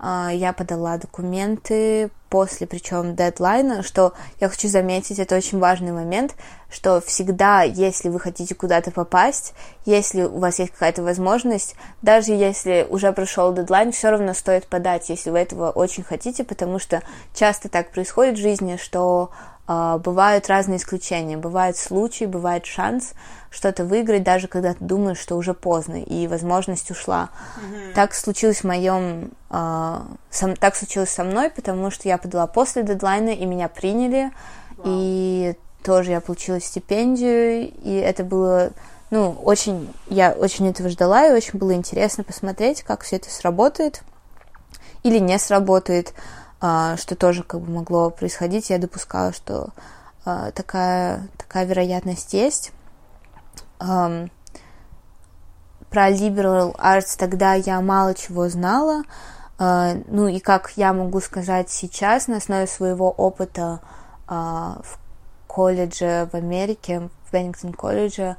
[0.00, 6.34] я подала документы, после, причем дедлайна, что я хочу заметить, это очень важный момент,
[6.68, 9.54] что всегда, если вы хотите куда-то попасть,
[9.84, 15.08] если у вас есть какая-то возможность, даже если уже прошел дедлайн, все равно стоит подать,
[15.08, 17.02] если вы этого очень хотите, потому что
[17.34, 19.30] часто так происходит в жизни, что
[19.66, 23.14] бывают разные исключения, бывают случаи, бывает шанс
[23.50, 27.30] что-то выиграть, даже когда ты думаешь, что уже поздно и возможность ушла.
[27.30, 27.92] Mm-hmm.
[27.94, 29.98] Так случилось в моем, э,
[30.30, 34.30] сам, так случилось со мной, потому что я подала после дедлайна и меня приняли,
[34.76, 34.84] wow.
[34.84, 38.72] и тоже я получила стипендию, и это было,
[39.10, 44.02] ну, очень, я очень этого ждала, и очень было интересно посмотреть, как все это сработает
[45.02, 46.45] или не сработает, а,
[46.96, 48.70] что тоже как бы могло происходить.
[48.70, 49.70] Я допускала, что
[50.24, 52.72] а, такая, такая вероятность есть.
[53.78, 54.28] про
[56.10, 59.04] liberal arts тогда я мало чего знала,
[59.58, 63.80] а, ну и как я могу сказать сейчас на основе своего опыта
[64.28, 64.98] в
[65.46, 68.36] колледже в Америке, в Беннингтон колледже,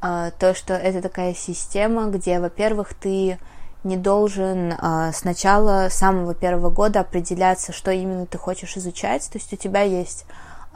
[0.00, 3.36] то, что это такая система, где, во-первых, ты
[3.84, 4.74] не должен
[5.12, 9.28] сначала с самого первого года определяться, что именно ты хочешь изучать.
[9.30, 10.24] То есть у тебя есть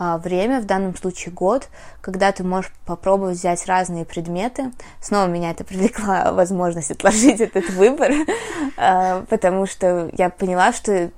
[0.01, 1.69] а, время, в данном случае год,
[2.01, 4.71] когда ты можешь попробовать взять разные предметы.
[5.01, 8.13] Снова меня это привлекла возможность отложить этот выбор,
[8.77, 11.11] а, потому что я поняла, что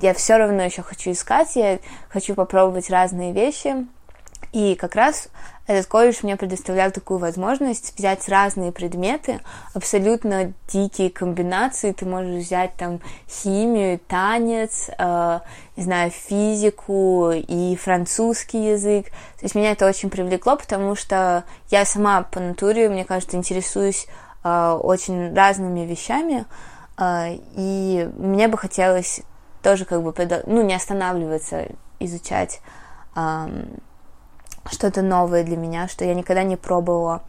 [0.00, 3.86] я все равно еще хочу искать, я хочу попробовать разные вещи.
[4.52, 5.28] И как раз
[5.66, 9.40] этот колледж мне предоставлял такую возможность взять разные предметы,
[9.72, 11.92] абсолютно дикие комбинации.
[11.92, 15.40] Ты можешь взять там химию, танец, э,
[15.76, 19.06] не знаю, физику и французский язык.
[19.06, 24.06] То есть меня это очень привлекло, потому что я сама по натуре, мне кажется, интересуюсь
[24.42, 26.46] э, очень разными вещами,
[26.98, 29.20] э, и мне бы хотелось
[29.62, 30.12] тоже как бы,
[30.46, 31.66] ну, не останавливаться,
[32.00, 32.60] изучать
[33.14, 33.46] э,
[34.66, 37.22] что-то новое для меня, что я никогда не пробовала.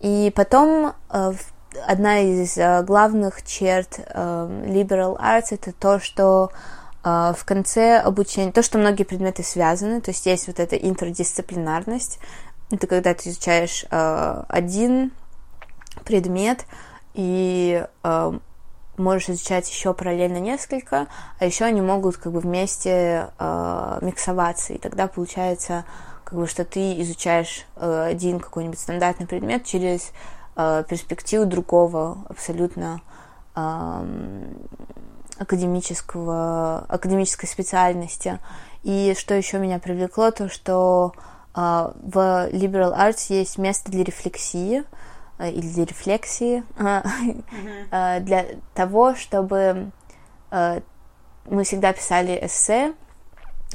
[0.00, 1.32] И потом э,
[1.86, 6.50] одна из э, главных черт э, liberal arts это то, что
[7.02, 12.18] в конце обучения, то, что многие предметы связаны, то есть есть вот эта интердисциплинарность,
[12.72, 15.12] это когда ты изучаешь один
[16.04, 16.64] предмет,
[17.14, 17.86] и
[18.98, 24.78] можешь изучать еще параллельно несколько, а еще они могут как бы вместе э, миксоваться, и
[24.78, 25.84] тогда получается
[26.24, 30.12] как бы, что ты изучаешь э, один какой-нибудь стандартный предмет через
[30.56, 33.00] э, перспективу другого абсолютно
[33.54, 34.04] э,
[35.38, 38.38] академического, академической специальности.
[38.82, 41.12] И что еще меня привлекло, то что
[41.54, 45.05] э, в liberal arts есть место для рефлексии, Э,
[45.38, 48.20] или для рефлексии, mm-hmm.
[48.20, 49.90] для того, чтобы
[50.50, 50.80] э,
[51.44, 52.94] мы всегда писали эссе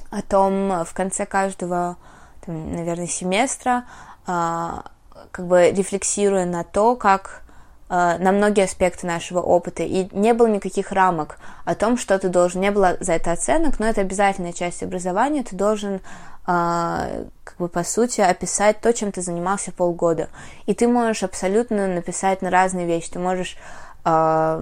[0.10, 1.98] о том в конце каждого
[2.46, 3.86] там, наверное, семестра,
[4.26, 7.44] как бы рефлексируя на то, как
[7.90, 12.62] на многие аспекты нашего опыта, и не было никаких рамок о том, что ты должен,
[12.62, 16.00] не было за это оценок, но это обязательная часть образования, ты должен
[16.46, 20.30] как бы по сути описать то, чем ты занимался полгода.
[20.66, 23.12] И ты можешь абсолютно написать на разные вещи.
[23.12, 23.58] Ты можешь
[24.04, 24.62] как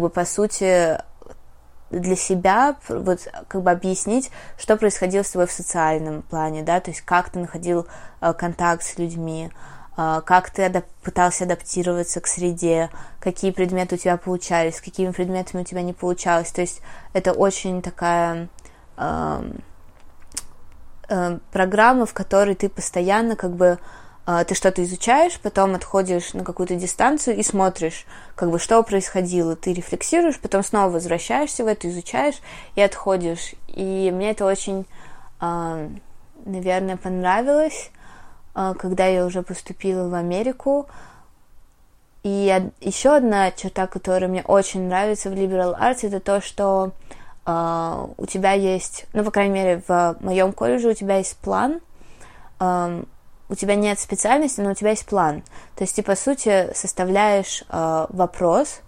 [0.00, 0.98] бы по сути
[1.90, 6.90] для себя вот как бы объяснить, что происходило с тобой в социальном плане, да, то
[6.90, 7.86] есть как ты находил
[8.20, 9.50] э, контакт с людьми,
[9.96, 15.62] как ты адап- пытался адаптироваться к среде, какие предметы у тебя получались, с какими предметами
[15.62, 16.50] у тебя не получалось.
[16.50, 16.80] То есть
[17.12, 18.48] это очень такая
[18.96, 19.52] э,
[21.08, 23.78] э, программа, в которой ты постоянно как бы
[24.26, 29.54] а, ты что-то изучаешь, потом отходишь на какую-то дистанцию и смотришь, как бы что происходило.
[29.54, 32.36] Ты рефлексируешь, потом снова возвращаешься в это, изучаешь
[32.74, 33.54] и отходишь.
[33.68, 34.86] И мне это очень,
[35.40, 35.88] а,
[36.46, 37.90] наверное, понравилось,
[38.54, 40.88] а, когда я уже поступила в Америку.
[42.22, 46.92] И еще одна черта, которая мне очень нравится в liberal arts, это то, что
[47.46, 51.80] у тебя есть, ну, по крайней мере, в моем колледже у тебя есть план,
[52.58, 55.42] у тебя нет специальности, но у тебя есть план.
[55.76, 58.80] То есть ты, по сути, составляешь э, вопрос,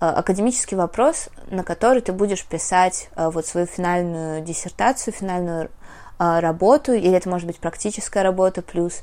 [0.00, 5.70] э, академический вопрос, на который ты будешь писать вот свою финальную диссертацию, финальную
[6.18, 9.02] работу, или это может быть практическая работа плюс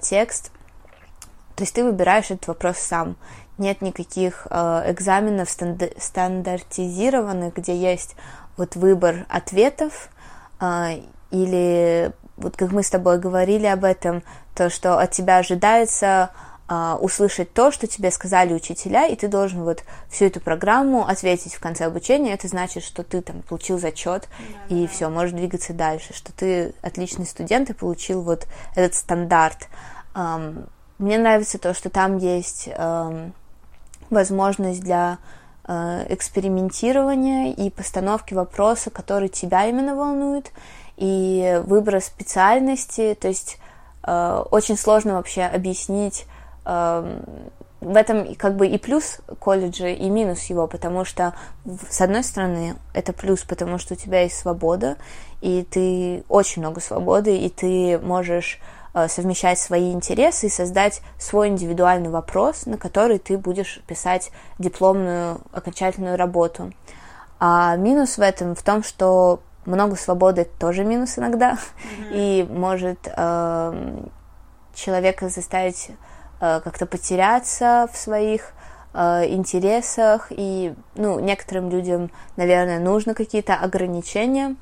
[0.00, 0.50] текст.
[1.56, 3.16] То есть ты выбираешь этот вопрос сам.
[3.58, 8.16] Нет никаких э, экзаменов стандар- стандартизированных, где есть
[8.56, 10.08] вот выбор ответов
[10.60, 11.00] э,
[11.30, 14.22] или вот как мы с тобой говорили об этом,
[14.54, 16.30] то, что от тебя ожидается
[16.66, 21.54] а, услышать то, что тебе сказали учителя, и ты должен вот всю эту программу ответить
[21.54, 22.32] в конце обучения.
[22.32, 24.88] Это значит, что ты там получил зачет да, и да.
[24.88, 29.68] все, можешь двигаться дальше, что ты отличный студент и получил вот этот стандарт.
[30.14, 33.32] Um, мне нравится то, что там есть um,
[34.14, 35.18] возможность для
[35.64, 40.50] uh, экспериментирования и постановки вопроса, который тебя именно волнует
[40.96, 43.58] и выбора специальности, то есть
[44.04, 46.26] э, очень сложно вообще объяснить
[46.64, 47.20] э,
[47.80, 51.34] в этом как бы и плюс колледжа, и минус его, потому что,
[51.90, 54.96] с одной стороны, это плюс, потому что у тебя есть свобода,
[55.40, 61.48] и ты очень много свободы, и ты можешь э, совмещать свои интересы и создать свой
[61.48, 66.72] индивидуальный вопрос, на который ты будешь писать дипломную окончательную работу.
[67.40, 72.10] А минус в этом в том, что много свободы тоже минус иногда, mm-hmm.
[72.12, 74.04] и может э,
[74.74, 75.90] человека заставить
[76.40, 78.52] э, как-то потеряться в своих
[78.92, 84.56] э, интересах, и ну, некоторым людям, наверное, нужно какие-то ограничения.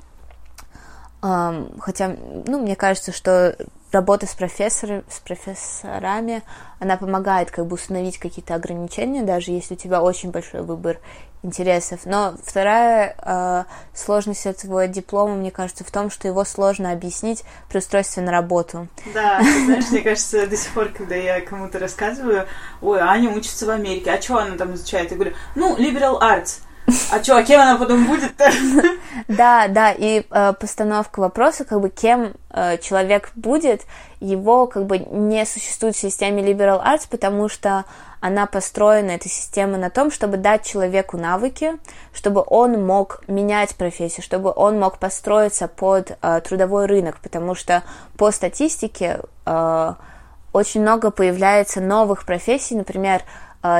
[1.21, 2.15] Э, хотя,
[2.47, 3.55] ну, мне кажется, что
[3.93, 6.43] работа с, профессорами, с профессорами,
[6.79, 10.99] она помогает как бы установить какие-то ограничения, даже если у тебя очень большой выбор
[11.43, 12.01] интересов.
[12.05, 13.63] Но вторая э,
[13.93, 18.87] сложность этого диплома, мне кажется, в том, что его сложно объяснить при устройстве на работу.
[19.13, 22.47] Да, знаешь, мне кажется, до сих пор, когда я кому-то рассказываю,
[22.81, 25.11] ой, Аня учится в Америке, а что она там изучает?
[25.11, 26.61] Я говорю, ну, liberal arts.
[27.11, 28.51] А что, а кем она потом будет-то?
[29.27, 33.83] Да, да, и э, постановка вопроса, как бы кем э, человек будет,
[34.19, 37.85] его как бы не существует в системе liberal arts, потому что
[38.19, 41.73] она построена, эта система, на том, чтобы дать человеку навыки,
[42.13, 47.83] чтобы он мог менять профессию, чтобы он мог построиться под э, трудовой рынок, потому что
[48.17, 49.93] по статистике э,
[50.53, 53.23] очень много появляется новых профессий, например,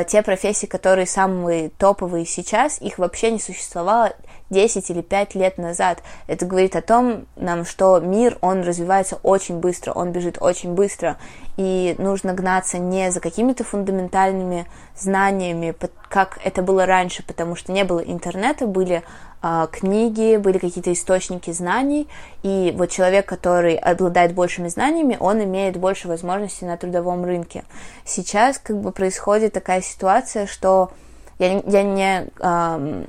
[0.08, 4.14] те профессии, которые самые топовые сейчас, их вообще не существовало
[4.54, 6.02] 10 или 5 лет назад.
[6.28, 11.18] Это говорит о том нам, что мир, он развивается очень быстро, он бежит очень быстро,
[11.58, 15.76] и нужно гнаться не за какими-то фундаментальными знаниями,
[16.10, 19.04] как это было раньше, потому что не было интернета, были
[19.42, 22.08] э, книги, были какие-то источники знаний,
[22.44, 27.66] и вот человек, который обладает большими знаниями, он имеет больше возможностей на трудовом рынке.
[28.06, 30.92] Сейчас как бы происходит такая ситуация, что
[31.40, 33.06] я, я не э,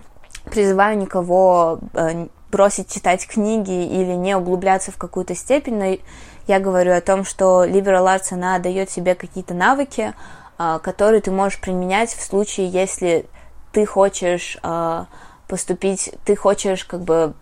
[0.54, 5.98] призываю никого э, бросить читать книги или не углубляться в какую-то степень, но
[6.46, 10.14] я говорю о том, что liberal arts, она дает тебе какие-то навыки,
[10.58, 13.26] э, которые ты можешь применять в случае, если
[13.72, 15.04] ты хочешь э,
[15.48, 17.34] поступить, ты хочешь как бы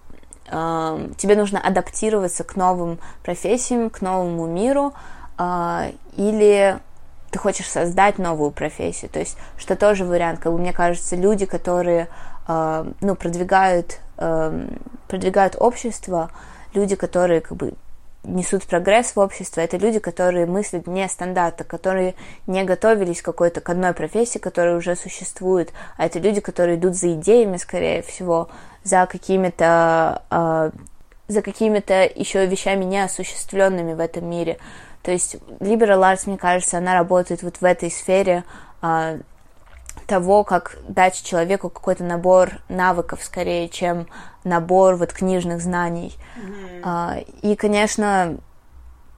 [0.45, 4.93] тебе нужно адаптироваться к новым профессиям, к новому миру,
[5.39, 6.79] или
[7.31, 11.47] ты хочешь создать новую профессию, то есть, что тоже вариант, как бы мне кажется, люди,
[11.47, 12.09] которые
[12.47, 14.79] ну, продвигают, эм,
[15.09, 16.31] продвигают общество,
[16.75, 17.75] люди, которые как бы
[18.25, 22.15] несут прогресс в общество, это люди, которые мыслят не стандарта, которые
[22.47, 27.15] не готовились какой-то к одной профессии, которая уже существует, а это люди, которые идут за
[27.15, 28.49] идеями, скорее всего,
[28.85, 30.71] за какими-то э,
[31.29, 34.59] за какими-то еще вещами неосуществленными в этом мире.
[35.03, 38.45] То есть liberal arts, мне кажется, она работает вот в этой сфере
[38.83, 39.21] э,
[40.07, 44.07] того, как дать человеку какой-то набор навыков скорее, чем
[44.45, 46.17] набор вот книжных знаний.
[46.37, 47.27] Mm-hmm.
[47.43, 48.39] И, конечно,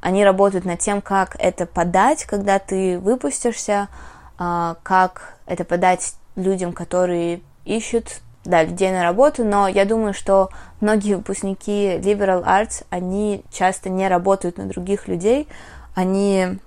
[0.00, 3.88] они работают над тем, как это подать, когда ты выпустишься,
[4.36, 10.50] а, как это подать людям, которые ищут да, людей на работу, но я думаю, что
[10.80, 15.48] многие выпускники liberal arts, они часто не работают на других людей,
[15.94, 16.58] они,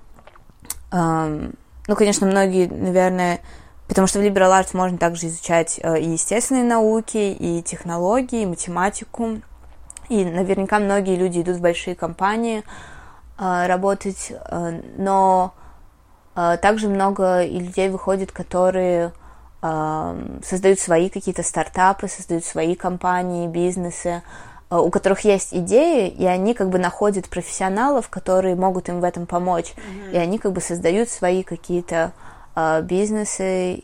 [0.92, 1.54] эм,
[1.88, 3.42] ну, конечно, многие, наверное,
[3.88, 8.46] Потому что в liberal arts можно также изучать э, и естественные науки, и технологии, и
[8.46, 9.42] математику.
[10.10, 12.64] И наверняка многие люди идут в большие компании
[13.38, 15.54] э, работать, э, но
[16.62, 19.12] также много и людей выходит, которые
[19.60, 24.22] создают свои какие-то стартапы, создают свои компании, бизнесы,
[24.70, 29.26] у которых есть идеи, и они как бы находят профессионалов, которые могут им в этом
[29.26, 30.12] помочь, mm-hmm.
[30.12, 32.14] и они как бы создают свои какие-то
[32.60, 33.84] а, бизнесы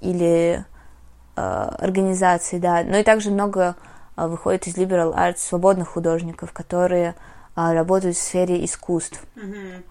[0.00, 0.64] или
[1.34, 2.84] а, организации, да.
[2.84, 3.74] Но и также много
[4.14, 7.16] а, выходит из liberal arts свободных художников, которые
[7.56, 9.26] работают в сфере искусств.
[9.34, 9.82] Mm-hmm.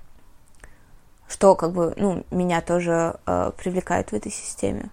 [1.28, 4.90] Что как бы, ну, меня тоже привлекает в этой системе.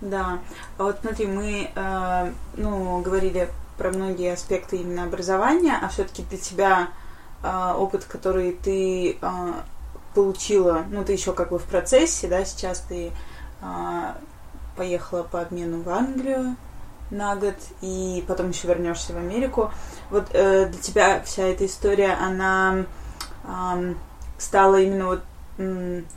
[0.00, 0.40] Да,
[0.76, 6.88] вот смотри, мы, э, ну, говорили про многие аспекты именно образования, а все-таки для тебя
[7.42, 9.52] э, опыт, который ты э,
[10.14, 13.10] получила, ну, ты еще как бы в процессе, да, сейчас ты
[13.60, 14.16] а,
[14.76, 16.56] поехала по обмену в Англию
[17.10, 19.70] на год, и потом еще вернешься в Америку.
[20.10, 22.86] Вот э, для тебя вся эта история, она
[23.44, 23.94] э,
[24.38, 25.20] стала именно вот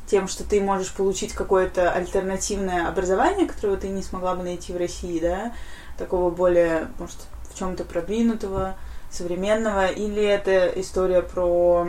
[0.08, 4.78] тем, что ты можешь получить какое-то альтернативное образование, которое ты не смогла бы найти в
[4.78, 5.54] России, да,
[5.96, 7.18] такого более, может,
[7.52, 8.76] в чем-то продвинутого,
[9.12, 11.88] современного, или это история про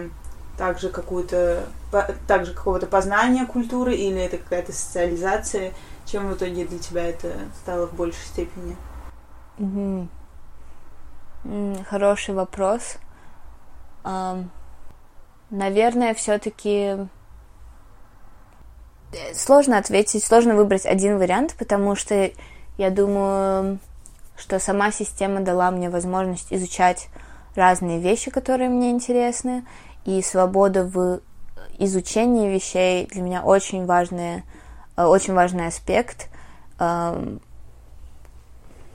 [0.58, 1.64] также какую-то
[2.26, 5.72] также какого-то познания культуры или это какая-то социализация?
[6.04, 7.32] Чем в итоге для тебя это
[7.62, 8.76] стало в большей степени?
[9.58, 10.08] Угу.
[11.88, 12.96] Хороший вопрос.
[15.50, 17.08] Наверное, все-таки
[19.34, 22.30] сложно ответить, сложно выбрать один вариант, потому что
[22.76, 23.78] я думаю,
[24.36, 27.08] что сама система дала мне возможность изучать
[27.54, 29.66] разные вещи, которые мне интересны,
[30.08, 31.20] и свобода в
[31.78, 34.42] изучении вещей для меня очень важный,
[34.96, 36.28] э, очень важный аспект
[36.78, 37.42] эм,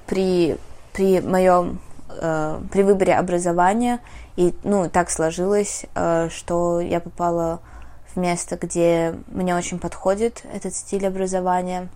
[0.08, 0.58] при,
[0.92, 4.00] при моем э, при выборе образования.
[4.38, 7.60] И, ну, так сложилось, э, что я попала
[8.08, 11.90] в место, где мне очень подходит этот стиль образования.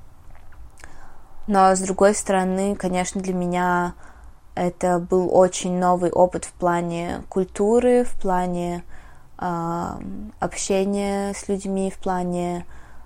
[1.48, 3.96] Но, с другой стороны, конечно, для меня
[4.54, 8.84] это был очень новый опыт в плане культуры, в плане
[9.38, 12.66] общение с людьми в плане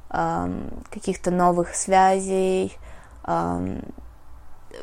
[0.09, 2.77] каких-то новых связей,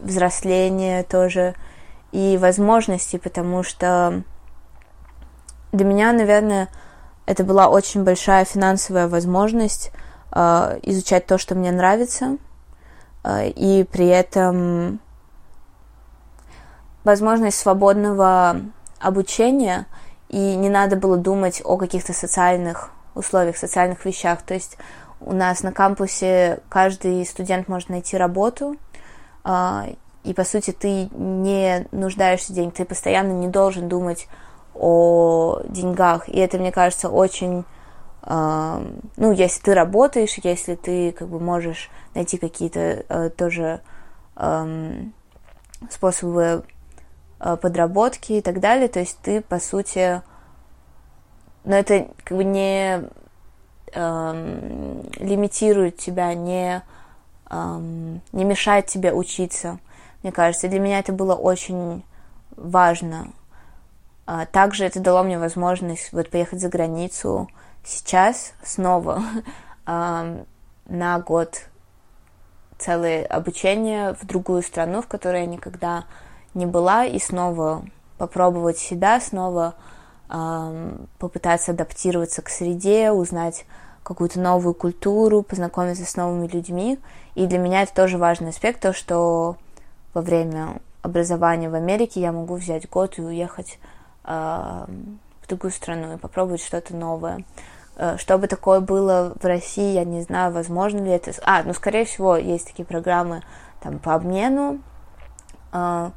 [0.01, 1.55] взросления тоже
[2.13, 4.23] и возможностей, потому что
[5.73, 6.69] для меня, наверное,
[7.27, 9.93] это была очень большая финансовая возможность
[10.33, 12.39] э, изучать то, что мне нравится,
[13.23, 15.01] э, и при этом
[17.05, 18.61] возможность свободного
[19.01, 19.87] обучения–
[20.29, 24.43] и не надо было думать о каких-то социальных условиях, социальных вещах.
[24.43, 24.77] То есть
[25.21, 28.77] у нас на кампусе каждый студент может найти работу,
[29.45, 29.87] а,
[30.25, 34.29] и по сути ты не нуждаешься в деньгах, ты постоянно не должен думать
[34.75, 36.29] о деньгах.
[36.29, 37.65] И это, мне кажется, очень
[38.23, 38.83] а,
[39.17, 43.81] ну, если ты работаешь, если ты как бы можешь найти какие-то uh, тоже
[45.91, 46.78] способы Э,
[47.39, 48.89] подработки и так далее.
[48.89, 50.23] То есть ты, по сути,
[51.65, 53.03] но это как бы не
[53.93, 56.83] эм, лимитирует тебя, не,
[57.51, 59.79] эм, не мешает тебе учиться,
[60.23, 60.69] мне кажется.
[60.69, 62.05] Для меня это было очень
[62.57, 63.29] важно.
[64.27, 67.49] А также это дало мне возможность вот поехать за границу
[67.85, 69.23] сейчас снова
[69.87, 70.47] эм,
[70.87, 71.63] на год
[72.79, 76.05] целое обучение в другую страну, в которой я никогда
[76.59, 77.85] не была, и снова
[78.19, 79.75] попробовать себя, снова
[80.29, 83.65] э, попытаться адаптироваться к среде, узнать
[84.03, 86.99] какую-то новую культуру, познакомиться с новыми людьми.
[87.35, 89.57] И для меня это тоже важный аспект, то, что
[90.15, 93.79] во время образования в Америке я могу взять год и уехать
[94.25, 94.85] э,
[95.43, 97.45] в другую страну и попробовать что-то новое.
[97.97, 101.33] Э, чтобы такое было в России, я не знаю, возможно ли это.
[101.45, 103.43] А, ну, скорее всего, есть такие программы
[103.81, 104.81] там по обмену.
[105.73, 106.11] Э,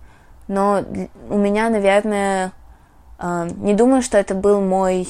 [0.48, 0.84] но
[1.30, 2.52] у меня, наверное,
[3.20, 5.08] э, не думаю, что это был мой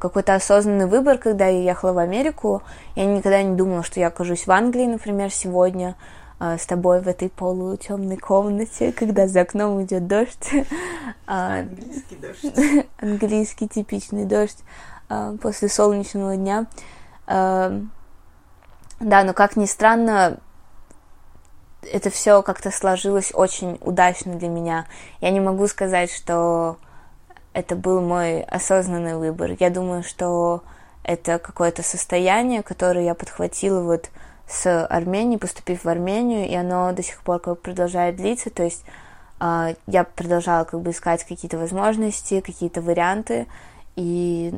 [0.00, 2.62] какой-то осознанный выбор, когда я ехала в Америку.
[2.94, 5.96] Я никогда не думала, что я окажусь в Англии, например, сегодня
[6.40, 10.48] с тобой в этой полутемной комнате, когда за окном идет дождь.
[11.26, 12.86] Английский дождь.
[13.00, 14.62] Английский типичный дождь.
[15.08, 16.66] А, после солнечного дня.
[17.26, 17.80] А,
[19.00, 20.38] да, но как ни странно,
[21.82, 24.86] это все как-то сложилось очень удачно для меня.
[25.20, 26.76] Я не могу сказать, что
[27.52, 29.52] это был мой осознанный выбор.
[29.58, 30.62] Я думаю, что
[31.02, 34.10] это какое-то состояние, которое я подхватила вот
[34.46, 38.50] с Армении, поступив в Армению, и оно до сих пор как бы продолжает длиться.
[38.50, 38.84] То есть
[39.40, 43.46] э, я продолжала как бы искать какие-то возможности, какие-то варианты,
[43.96, 44.54] и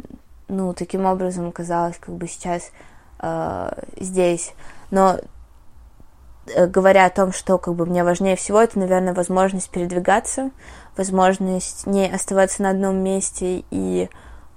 [0.48, 2.70] ну, таким образом оказалась как бы сейчас
[3.20, 4.52] э, здесь.
[4.90, 5.18] Но
[6.66, 10.50] говоря о том, что как бы мне важнее всего, это, наверное, возможность передвигаться,
[10.96, 14.08] возможность не оставаться на одном месте и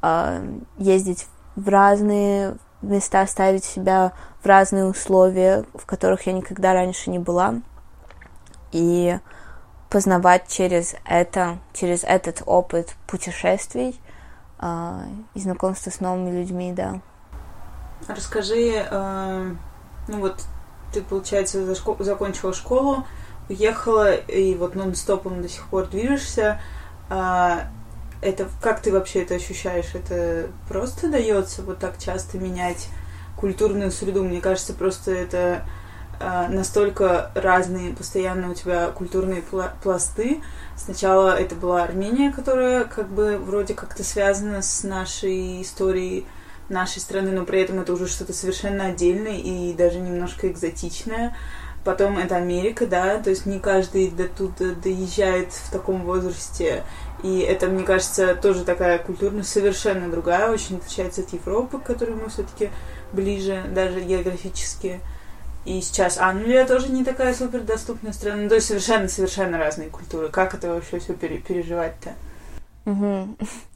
[0.01, 7.09] э, ездить в разные места, ставить себя в разные условия, в которых я никогда раньше
[7.09, 7.55] не была,
[8.71, 9.17] и
[9.89, 13.99] познавать через это, через этот опыт путешествий–
[14.65, 15.01] а,
[15.33, 17.01] и знакомство с новыми людьми, да.
[18.07, 19.55] Расскажи, э,
[20.07, 20.45] ну вот
[20.93, 23.05] ты, получается, закончила школу,
[23.49, 26.61] уехала и вот нон-стопом до сих пор движешься.
[27.09, 27.67] А,
[28.21, 29.93] это как ты вообще это ощущаешь?
[29.93, 32.87] Это просто дается вот так часто менять
[33.35, 34.23] культурную среду?
[34.23, 35.65] Мне кажется, просто это
[36.19, 39.43] а, настолько разные постоянно у тебя культурные
[39.83, 40.41] пласты.
[40.77, 46.25] Сначала это была Армения, которая как бы вроде как-то связана с нашей историей
[46.70, 51.36] нашей страны, но при этом это уже что-то совершенно отдельное и даже немножко экзотичное.
[51.84, 56.84] Потом это Америка, да, то есть не каждый до тут доезжает в таком возрасте.
[57.24, 62.16] И это, мне кажется, тоже такая культурно совершенно другая, очень отличается от Европы, к которой
[62.16, 62.70] мы все-таки
[63.11, 65.01] ближе, даже географически.
[65.66, 68.43] И сейчас Англия тоже не такая супер доступная страна.
[68.43, 70.30] Ну, то есть совершенно-совершенно разные культуры.
[70.30, 72.14] Как это вообще все пере- переживать-то?
[72.86, 73.38] Угу.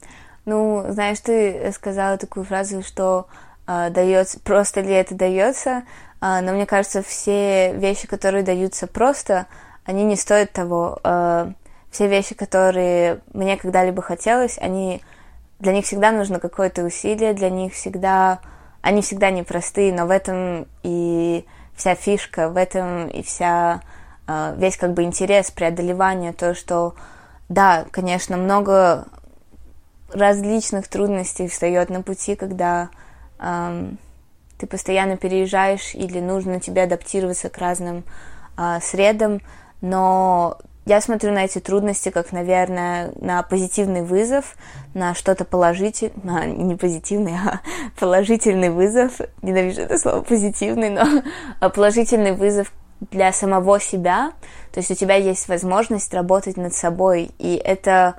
[0.48, 3.26] Ну, знаешь, ты сказала такую фразу, что
[3.66, 5.82] э, дается, просто ли это дается,
[6.22, 9.44] э, но мне кажется, все вещи, которые даются просто,
[9.84, 11.00] они не стоят того.
[11.04, 11.52] Э,
[11.90, 15.02] все вещи, которые мне когда-либо хотелось, они
[15.58, 18.40] для них всегда нужно какое-то усилие, для них всегда
[18.80, 21.44] они всегда непростые, но в этом и
[21.76, 23.82] вся фишка в этом и вся
[24.26, 26.94] а, весь как бы интерес преодолевания, то, что
[27.50, 29.08] да, конечно, много
[30.12, 32.90] различных трудностей встает на пути, когда
[33.38, 33.98] эм,
[34.58, 38.04] ты постоянно переезжаешь или нужно тебе адаптироваться к разным
[38.56, 39.40] э, средам,
[39.80, 44.56] но я смотрю на эти трудности как, наверное, на позитивный вызов,
[44.94, 47.60] на что-то положительное, не позитивный, а
[48.00, 49.20] положительный вызов.
[49.42, 51.22] Ненавижу это слово позитивный, но
[51.70, 52.72] положительный вызов
[53.10, 54.32] для самого себя.
[54.72, 58.14] То есть у тебя есть возможность работать над собой, и это,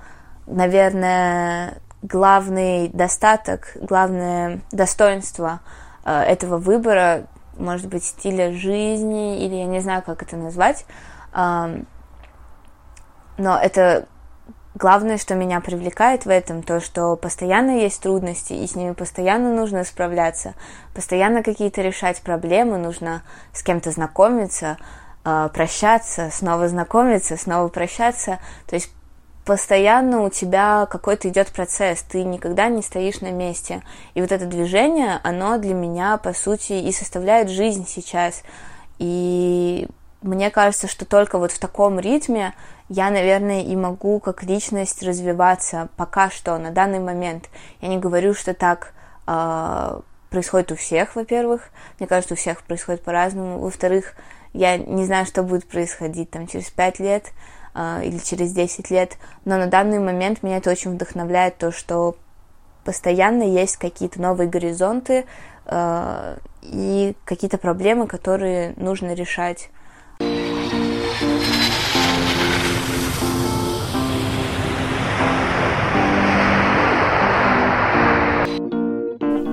[0.49, 5.61] наверное, главный достаток, главное достоинство
[6.03, 7.27] э, этого выбора,
[7.57, 10.85] может быть, стиля жизни, или я не знаю, как это назвать,
[11.33, 11.85] но
[13.37, 14.07] это
[14.75, 19.53] главное, что меня привлекает в этом, то, что постоянно есть трудности, и с ними постоянно
[19.53, 20.55] нужно справляться,
[20.93, 23.23] постоянно какие-то решать проблемы, нужно
[23.53, 24.77] с кем-то знакомиться,
[25.23, 28.39] а, прощаться, снова знакомиться, снова прощаться.
[28.67, 28.91] То есть
[29.49, 33.81] постоянно у тебя какой-то идет процесс, ты никогда не стоишь на месте.
[34.13, 38.43] И вот это движение, оно для меня, по сути, и составляет жизнь сейчас.
[38.99, 39.87] И
[40.21, 42.53] мне кажется, что только вот в таком ритме
[42.89, 47.49] я, наверное, и могу как личность развиваться пока что, на данный момент.
[47.81, 48.93] Я не говорю, что так
[49.25, 51.71] э, происходит у всех, во-первых.
[51.97, 53.57] Мне кажется, у всех происходит по-разному.
[53.57, 54.13] Во-вторых,
[54.53, 57.31] я не знаю, что будет происходить там через пять лет
[57.79, 62.15] э, или через десять лет, но на данный момент меня это очень вдохновляет, то, что
[62.83, 65.25] постоянно есть какие-то новые горизонты
[65.65, 69.69] э, и какие-то проблемы, которые нужно решать.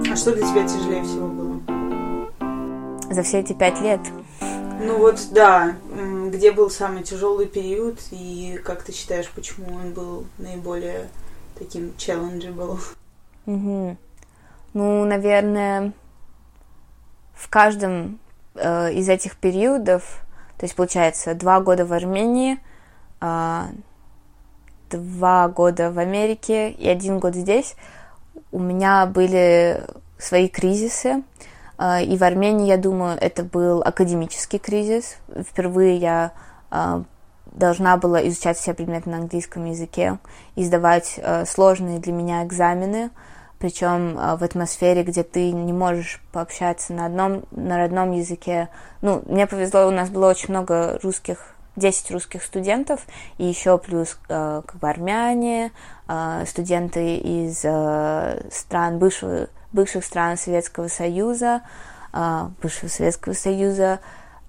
[0.09, 1.61] А что для тебя тяжелее всего было?
[3.11, 4.01] За все эти пять лет?
[4.41, 5.76] Ну вот, да.
[6.28, 11.09] Где был самый тяжелый период и как ты считаешь, почему он был наиболее
[11.59, 12.78] таким challengeable?
[13.47, 13.97] Угу.
[14.74, 15.93] Ну, наверное,
[17.34, 18.18] в каждом
[18.55, 20.20] э, из этих периодов,
[20.59, 22.59] то есть получается два года в Армении,
[23.20, 23.62] э,
[24.91, 27.76] два года в Америке и один год здесь,
[28.53, 29.82] у меня были
[30.18, 31.09] свои кризисы.
[31.09, 31.22] Э,
[31.79, 35.16] и в Армении, я думаю, это был академический кризис.
[35.29, 36.33] Впервые я
[36.70, 37.03] э,
[37.53, 40.18] должна была изучать все предметы на английском языке
[40.55, 43.11] и сдавать э, сложные для меня экзамены
[43.59, 48.68] причем а, в атмосфере, где ты не можешь пообщаться на одном, на родном языке.
[49.01, 53.07] Ну, мне повезло, у нас было очень много русских 10 русских студентов,
[53.39, 55.72] и еще плюс как бы армяне,
[56.47, 61.62] студенты из стран бывшего, бывших стран Советского Союза,
[62.12, 64.01] э, бывшего Советского Союза,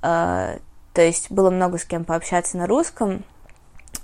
[0.01, 0.57] э,
[0.93, 3.23] то есть было много с кем пообщаться на русском,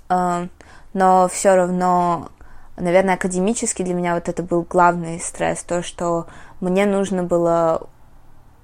[0.08, 0.48] э,
[0.92, 2.28] но все равно
[2.76, 6.26] наверное, академически для меня вот это был главный стресс, то, что
[6.60, 7.88] мне нужно было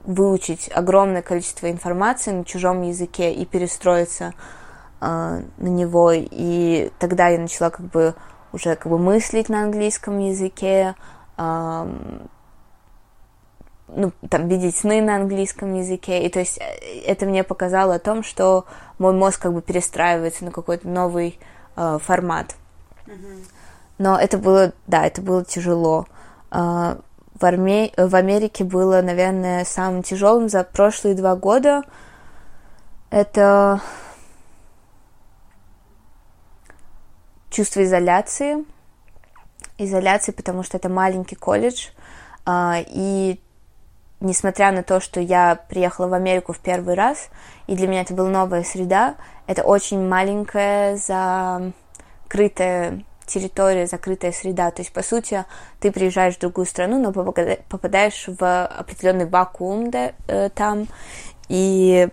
[0.05, 4.35] выучить огромное количество информации на чужом языке и перестроиться
[5.01, 6.13] э, на него.
[6.15, 8.15] И тогда я начала как бы
[8.53, 10.95] уже как бы мыслить на английском языке,
[11.37, 12.21] э,
[13.95, 16.25] ну, там, видеть сны на английском языке.
[16.25, 18.67] И то есть э, это мне показало о том, что
[18.99, 21.39] мой мозг как бы перестраивается на какой-то новый
[21.77, 22.55] э, формат.
[23.07, 23.45] Mm-hmm.
[24.01, 26.07] Но это было, да, это было тяжело.
[26.51, 26.99] А,
[27.39, 27.93] в, Арме...
[27.97, 31.83] в Америке было, наверное, самым тяжелым за прошлые два года.
[33.11, 33.83] Это
[37.51, 38.65] чувство изоляции.
[39.77, 41.89] Изоляции, потому что это маленький колледж.
[42.47, 43.39] А, и
[44.21, 47.29] несмотря на то, что я приехала в Америку в первый раз,
[47.67, 49.17] и для меня это была новая среда,
[49.47, 50.97] это очень маленькая,
[52.29, 54.71] закрытая территория, закрытая среда.
[54.71, 55.45] То есть, по сути,
[55.79, 60.87] ты приезжаешь в другую страну, но попадаешь в определенный вакуум да, э, там.
[61.49, 62.09] И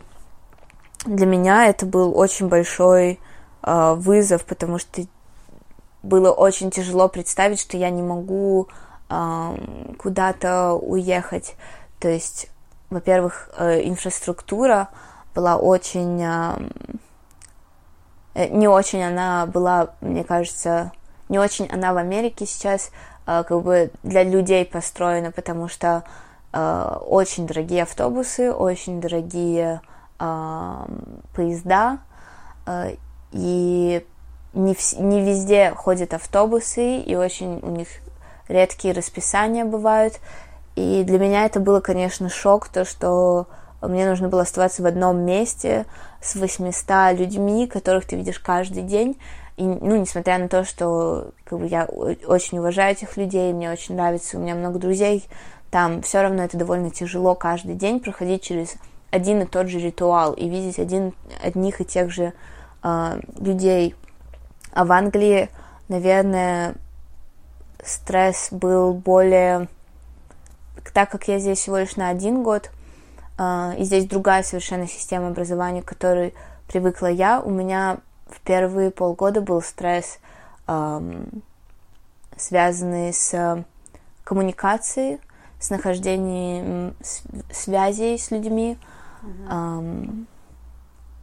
[1.05, 3.19] для меня это был очень большой
[3.63, 5.03] э, вызов, потому что
[6.03, 8.67] было очень тяжело представить, что я не могу
[9.09, 9.57] э,
[9.97, 11.55] куда-то уехать.
[11.99, 12.49] То есть,
[12.89, 14.89] во-первых, э, инфраструктура
[15.35, 16.21] была очень...
[16.23, 16.57] Э,
[18.49, 20.91] не очень она была, мне кажется,
[21.27, 22.91] не очень она в Америке сейчас
[23.25, 26.03] э, как бы для людей построена, потому что
[26.53, 29.81] э, очень дорогие автобусы, очень дорогие
[30.19, 30.85] э,
[31.33, 31.99] поезда,
[32.67, 32.95] э,
[33.31, 34.05] и
[34.53, 37.87] не, в, не везде ходят автобусы, и очень у них
[38.47, 40.19] редкие расписания бывают.
[40.77, 43.47] И для меня это было, конечно, шок, то, что
[43.81, 45.87] мне нужно было оставаться в одном месте
[46.21, 49.19] с 800 людьми, которых ты видишь каждый день,
[49.55, 53.95] и, ну, несмотря на то, что как бы, я очень уважаю этих людей, мне очень
[53.95, 55.27] нравится, у меня много друзей,
[55.71, 58.75] там все равно это довольно тяжело каждый день проходить через
[59.09, 62.33] один и тот же ритуал и видеть один, одних и тех же
[62.83, 63.95] э, людей.
[64.73, 65.49] А в Англии,
[65.87, 66.75] наверное,
[67.83, 69.69] стресс был более...
[70.93, 72.71] Так как я здесь всего лишь на один год,
[73.37, 76.33] э, и здесь другая совершенно система образования, к которой
[76.67, 80.19] привыкла я, у меня в первые полгода был стресс,
[82.35, 83.63] связанный с
[84.25, 85.19] коммуникацией,
[85.59, 86.93] с нахождением
[87.49, 88.77] связей с людьми,
[89.49, 90.27] эм,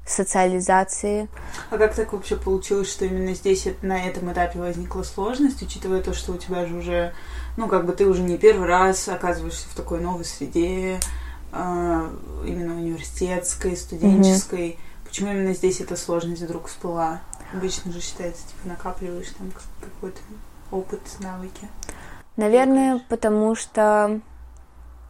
[0.07, 1.29] социализации.
[1.71, 6.13] А как так вообще получилось, что именно здесь на этом этапе возникла сложность, учитывая то,
[6.13, 7.15] что у тебя же уже,
[7.57, 10.99] ну, как бы ты уже не первый раз оказываешься в такой новой среде,
[11.53, 12.09] э,
[12.47, 14.71] именно университетской, студенческой.
[14.71, 14.79] Угу.
[15.09, 17.21] Почему именно здесь эта сложность вдруг всплыла?
[17.53, 20.21] Обычно же считается, типа, накапливаешь там какой-то
[20.71, 21.69] опыт, навыки.
[22.37, 24.21] Наверное, потому что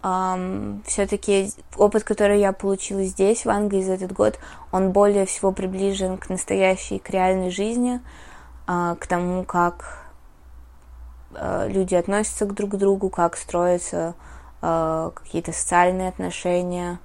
[0.05, 4.38] Um, все-таки опыт, который я получила здесь, в Англии за этот год,
[4.70, 8.03] он более всего приближен к настоящей, к реальной жизни,
[8.66, 10.04] uh, к тому, как
[11.68, 14.14] люди относятся друг к другу, как строятся
[14.61, 16.99] uh, какие-то социальные отношения,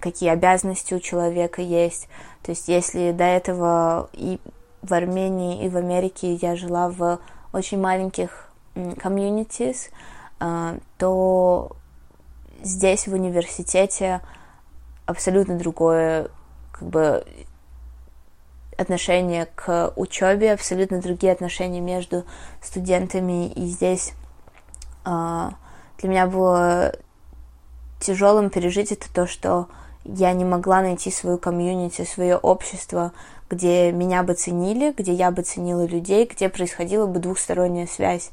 [0.00, 2.08] какие обязанности у человека есть.
[2.42, 4.38] То есть если до этого и
[4.82, 7.18] в Армении, и в Америке я жила в
[7.52, 8.48] очень маленьких
[8.98, 9.90] комьюнитис,
[10.98, 11.72] то
[12.62, 14.20] здесь в университете
[15.06, 16.28] абсолютно другое
[16.70, 17.26] как бы
[18.76, 22.24] отношение к учебе, абсолютно другие отношения между
[22.62, 23.48] студентами.
[23.48, 24.12] И здесь
[25.04, 25.50] э,
[25.98, 26.92] для меня было
[28.00, 29.68] тяжелым пережить это то, что
[30.04, 33.12] я не могла найти свою комьюнити, свое общество,
[33.50, 38.30] где меня бы ценили, где я бы ценила людей, где происходила бы двухсторонняя связь.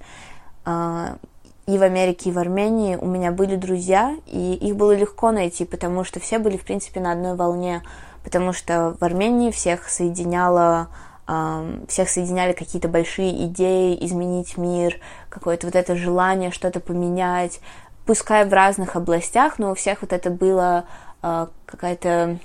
[0.66, 1.18] А,
[1.66, 5.66] и в Америке, и в Армении у меня были друзья, и их было легко найти,
[5.66, 7.82] потому что все были, в принципе, на одной волне,
[8.24, 10.88] потому что в Армении всех соединяло
[11.88, 15.00] всех соединяли какие-то большие идеи, изменить мир,
[15.30, 17.62] какое-то вот это желание что-то поменять,
[18.06, 20.86] пускай в разных областях, но у всех вот это было
[21.22, 22.40] а, какая-то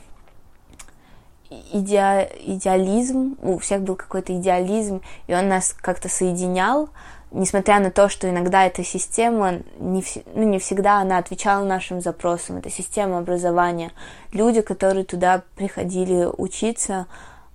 [1.51, 2.31] иде...
[2.41, 6.91] идеализм, у всех был какой-то идеализм, и он нас как-то соединял,
[7.31, 10.05] несмотря на то, что иногда эта система, не,
[10.35, 13.93] ну, не всегда она отвечала нашим запросам, это система образования.
[14.33, 17.07] Люди, которые туда приходили учиться,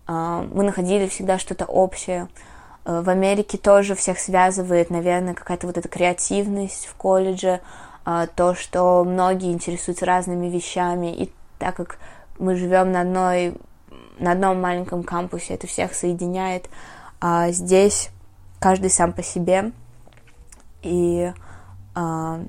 [0.05, 2.27] а, мы находили всегда что-то общее.
[2.85, 7.61] А, в Америке тоже всех связывает, наверное, какая-то вот эта креативность в колледже,
[8.05, 11.97] а, то, что многие интересуются разными вещами, и так как
[12.37, 13.55] мы живем на одной
[14.19, 16.69] на одном маленьком кампусе, это всех соединяет,
[17.19, 18.09] а здесь
[18.63, 19.73] каждый сам по себе,
[20.83, 21.33] и
[21.95, 22.39] а,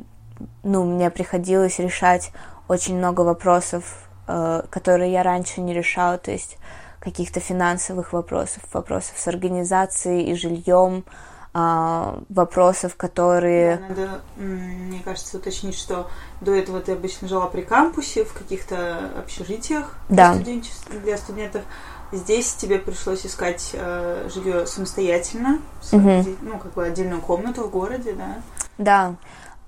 [0.63, 2.31] ну, мне приходилось решать
[2.69, 6.57] очень много вопросов, а, которые я раньше не решала, то есть
[7.01, 11.05] каких-то финансовых вопросов, вопросов с организацией и жильем,
[11.53, 13.77] а, вопросов, которые...
[13.77, 16.09] Да, надо, мне кажется, уточнить, что
[16.41, 20.37] до этого ты обычно жила при кампусе, в каких-то общежитиях да.
[21.03, 21.63] для студентов.
[22.13, 25.59] Здесь тебе пришлось искать э, жилье самостоятельно,
[25.93, 26.25] угу.
[26.43, 28.37] ну, как бы отдельную комнату в городе, да?
[28.79, 29.15] Да.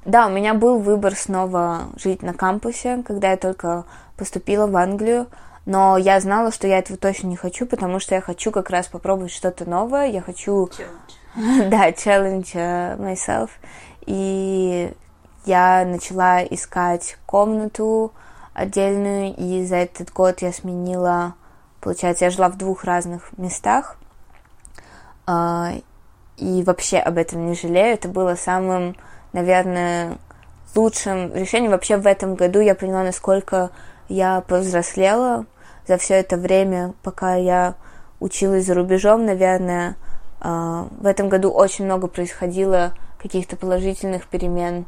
[0.05, 3.85] Да, у меня был выбор снова жить на кампусе, когда я только
[4.17, 5.27] поступила в Англию,
[5.65, 8.87] но я знала, что я этого точно не хочу, потому что я хочу как раз
[8.87, 10.67] попробовать что-то новое, я хочу...
[10.67, 11.17] Challenge
[11.71, 13.51] да, challenge uh, myself.
[14.07, 14.93] И
[15.45, 18.13] я начала искать комнату
[18.55, 21.35] отдельную, и за этот год я сменила,
[21.87, 23.97] получается, я жила в двух разных местах,
[25.25, 25.85] uh,
[26.37, 27.95] и вообще об этом не жалею.
[27.95, 28.97] Это было самым,
[29.33, 30.19] наверное,
[30.75, 31.71] лучшим решением.
[31.71, 33.71] Вообще в этом году я поняла, насколько
[34.09, 35.47] я повзрослела
[35.87, 37.77] за все это время, пока я
[38.19, 39.95] училась за рубежом, наверное,
[40.41, 44.87] а, в этом году очень много происходило каких-то положительных перемен.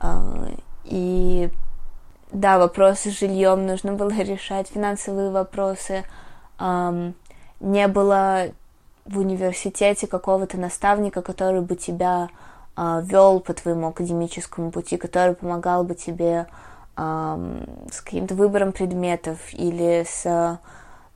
[0.00, 0.46] А,
[0.84, 1.50] и
[2.30, 6.04] да, вопросы с жильем нужно было решать, финансовые вопросы.
[6.58, 8.48] Не было
[9.04, 12.28] в университете какого-то наставника, который бы тебя
[12.74, 16.46] а, вел по твоему академическому пути, который помогал бы тебе
[16.96, 20.58] с каким-то выбором предметов или с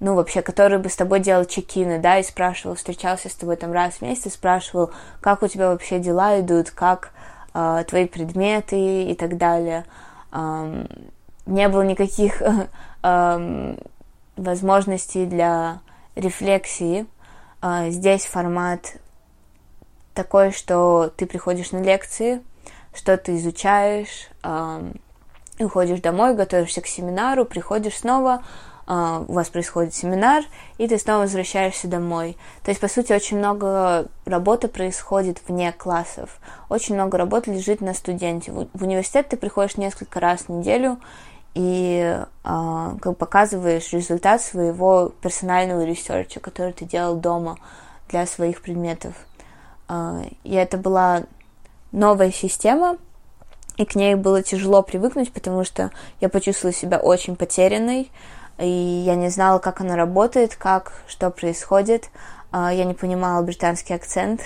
[0.01, 3.73] ну, вообще, который бы с тобой делал чекины, да, и спрашивал, встречался с тобой там
[3.73, 7.11] раз в месяц, и спрашивал, как у тебя вообще дела идут, как
[7.53, 9.85] э, твои предметы и так далее.
[10.33, 10.89] Эм,
[11.45, 12.43] не было никаких
[13.03, 13.77] э,
[14.43, 15.81] возможностей для
[16.15, 17.07] рефлексии.
[17.63, 18.95] Э, здесь формат
[20.15, 22.43] такой, что ты приходишь на лекции,
[22.95, 24.93] что ты изучаешь, э,
[25.59, 28.43] уходишь домой, готовишься к семинару, приходишь снова,
[28.93, 30.43] а, у вас происходит семинар,
[30.77, 32.37] и ты снова возвращаешься домой.
[32.65, 36.41] То есть, по сути, очень много работы происходит вне классов.
[36.69, 38.51] Очень много работы лежит на студенте.
[38.51, 40.99] В университет ты приходишь несколько раз в неделю
[41.55, 47.59] и а, как показываешь результат своего персонального research а, который ты делал дома
[48.09, 49.15] для своих предметов.
[49.89, 51.25] А, и это была
[51.93, 52.97] новая система,
[53.77, 55.91] и к ней было тяжело привыкнуть, потому что
[56.21, 58.13] я почувствовала себя очень потерянной,
[58.59, 62.11] и я не знала, как она работает, как, что происходит.
[62.53, 64.43] А, я не понимала британский акцент,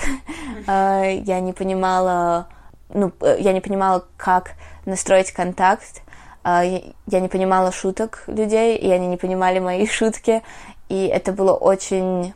[0.66, 2.48] я не понимала,
[2.88, 4.52] ну, я не понимала, как
[4.84, 6.02] настроить контакт,
[6.44, 10.42] я не понимала шуток людей, и они не понимали мои шутки,
[10.88, 12.34] и это было очень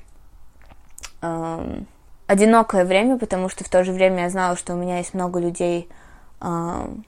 [1.20, 1.86] эм,
[2.26, 5.38] одинокое время, потому что в то же время я знала, что у меня есть много
[5.38, 5.88] людей,
[6.40, 7.04] эм,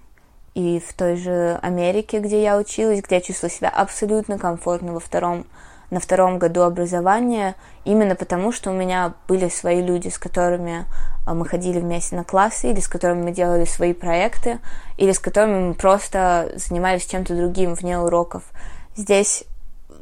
[0.54, 5.00] и в той же Америке, где я училась, где я чувствовала себя абсолютно комфортно во
[5.00, 5.46] втором,
[5.90, 10.86] на втором году образования, именно потому, что у меня были свои люди, с которыми
[11.26, 14.60] а, мы ходили вместе на классы, или с которыми мы делали свои проекты,
[14.96, 18.44] или с которыми мы просто занимались чем-то другим вне уроков.
[18.96, 19.44] Здесь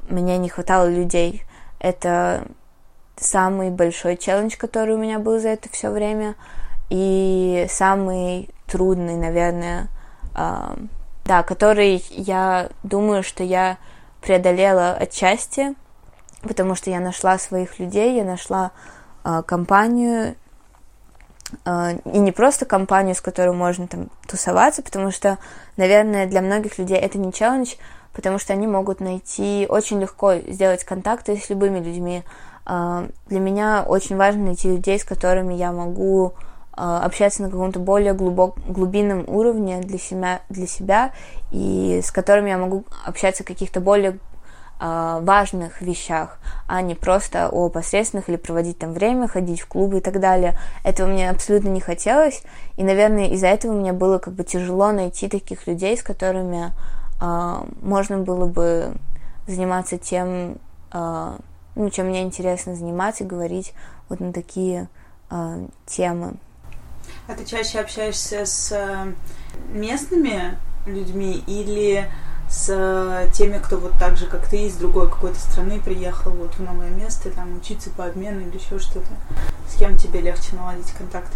[0.08, 1.42] мне не хватало людей.
[1.78, 2.44] Это
[3.16, 6.34] самый большой челлендж, который у меня был за это все время,
[6.90, 9.88] и самый трудный, наверное,
[10.34, 13.78] да, который я думаю, что я
[14.20, 15.74] преодолела отчасти,
[16.42, 18.72] потому что я нашла своих людей, я нашла
[19.24, 20.34] э, компанию,
[21.64, 25.38] э, и не просто компанию, с которой можно там тусоваться, потому что,
[25.76, 27.74] наверное, для многих людей это не челлендж,
[28.12, 32.24] потому что они могут найти, очень легко сделать контакты с любыми людьми.
[32.64, 36.47] А, для меня очень важно найти людей, с которыми я могу а,
[36.78, 41.12] общаться на каком-то более глубок, глубинном уровне для себя, для себя
[41.50, 44.18] и с которыми я могу общаться о каких-то более
[44.80, 49.98] э, важных вещах, а не просто о посредственных или проводить там время, ходить в клубы
[49.98, 50.58] и так далее.
[50.84, 52.42] Этого мне абсолютно не хотелось,
[52.76, 56.72] и, наверное, из-за этого мне было как бы тяжело найти таких людей, с которыми
[57.20, 58.92] э, можно было бы
[59.46, 60.58] заниматься тем,
[60.92, 61.36] э,
[61.74, 63.72] ну, чем мне интересно заниматься, говорить
[64.08, 64.88] вот на такие
[65.30, 66.34] э, темы.
[67.28, 68.74] А ты чаще общаешься с
[69.70, 70.56] местными
[70.86, 72.10] людьми или
[72.48, 76.54] с э, теми, кто вот так же, как ты, из другой какой-то страны приехал вот
[76.54, 79.10] в новое место, там учиться по обмену или еще что-то.
[79.68, 81.30] С кем тебе легче наладить контакт?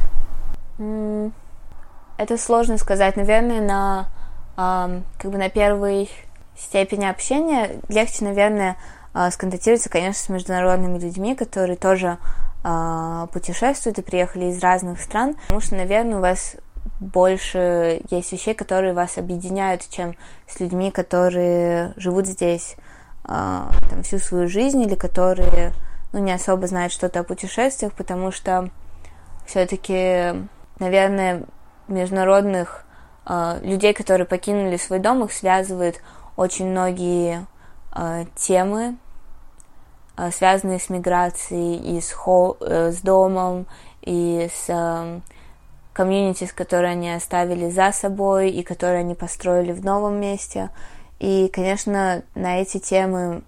[2.16, 3.16] Это сложно сказать.
[3.16, 6.10] Наверное, на как бы на первой
[6.56, 8.76] степени общения легче, наверное,
[9.14, 12.18] а, сконтактироваться, конечно, с международными людьми, которые тоже
[12.62, 16.56] путешествуют и приехали из разных стран, потому что, наверное, у вас
[17.00, 20.14] больше есть вещей, которые вас объединяют, чем
[20.46, 22.76] с людьми, которые живут здесь
[23.24, 25.72] э, там, всю свою жизнь или которые
[26.12, 28.70] ну, не особо знают что-то о путешествиях, потому что
[29.46, 30.46] все-таки,
[30.78, 31.44] наверное,
[31.88, 32.84] международных
[33.26, 36.00] э, людей, которые покинули свой дом, их связывают
[36.36, 37.46] очень многие
[38.36, 38.96] темы,
[40.30, 43.66] связанные с миграцией и с, хо- э, с домом,
[44.02, 45.20] и с э,
[45.92, 50.70] комьюнити, которые они оставили за собой и которые они построили в новом месте.
[51.18, 53.42] И, конечно, на эти темы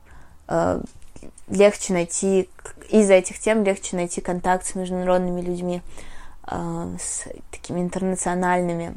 [0.48, 0.80] э,
[1.48, 2.48] легче найти,
[2.88, 5.82] из-за этих тем легче найти контакт с международными людьми,
[6.46, 8.96] э, с такими интернациональными.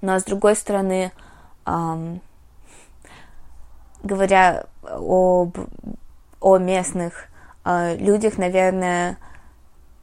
[0.00, 1.12] Но с другой стороны,
[1.64, 2.16] э,
[4.02, 5.56] говоря об,
[6.46, 7.24] о местных
[7.64, 9.18] э, людях, наверное,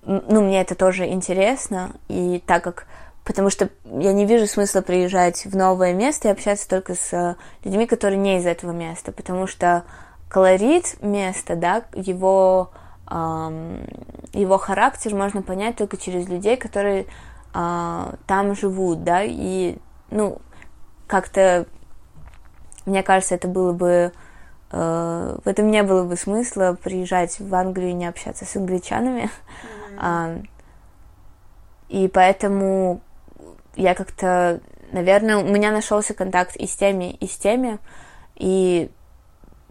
[0.06, 2.86] ну, мне это тоже интересно, и так как
[3.24, 7.36] потому что я не вижу смысла приезжать в новое место и общаться только с э,
[7.64, 9.86] людьми, которые не из этого места, потому что
[10.28, 12.72] колорит места, да, его,
[13.10, 13.88] эм,
[14.34, 17.06] его характер можно понять только через людей, которые
[17.54, 19.78] э, там живут, да, и,
[20.12, 20.42] ну,
[21.08, 21.68] как-то,
[22.86, 24.12] мне кажется, это было бы,
[24.74, 29.84] в этом не было бы смысла приезжать в Англию и не общаться с англичанами, mm-hmm
[29.98, 30.38] а,
[31.90, 33.02] и поэтому
[33.76, 34.62] я как-то,
[34.92, 37.78] наверное, у меня нашелся контакт и с теми, и с теми,
[38.36, 38.90] и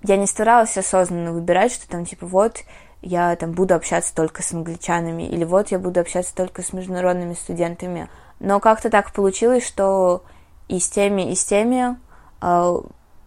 [0.05, 2.59] я не старалась осознанно выбирать, что там типа вот
[3.01, 7.35] я там буду общаться только с англичанами, или вот я буду общаться только с международными
[7.35, 8.09] студентами.
[8.39, 10.25] Но как-то так получилось, что
[10.69, 11.97] и с теми, и с теми
[12.41, 12.81] э,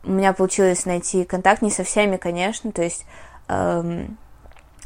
[0.05, 3.05] у меня получилось найти контакт не со всеми, конечно, то есть
[3.47, 4.05] э,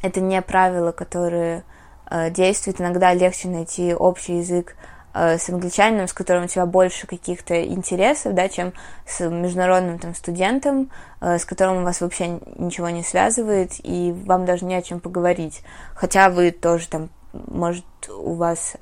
[0.01, 1.63] это не правила, которые
[2.09, 2.81] Э, действует.
[2.81, 4.75] Иногда легче найти общий язык
[5.13, 8.73] э, с англичанином, с которым у тебя больше каких-то интересов, да, чем
[9.05, 10.89] с международным там студентом,
[11.21, 14.99] э, с которым у вас вообще ничего не связывает, и вам даже не о чем
[14.99, 15.61] поговорить.
[15.93, 18.75] Хотя вы тоже там, может, у вас,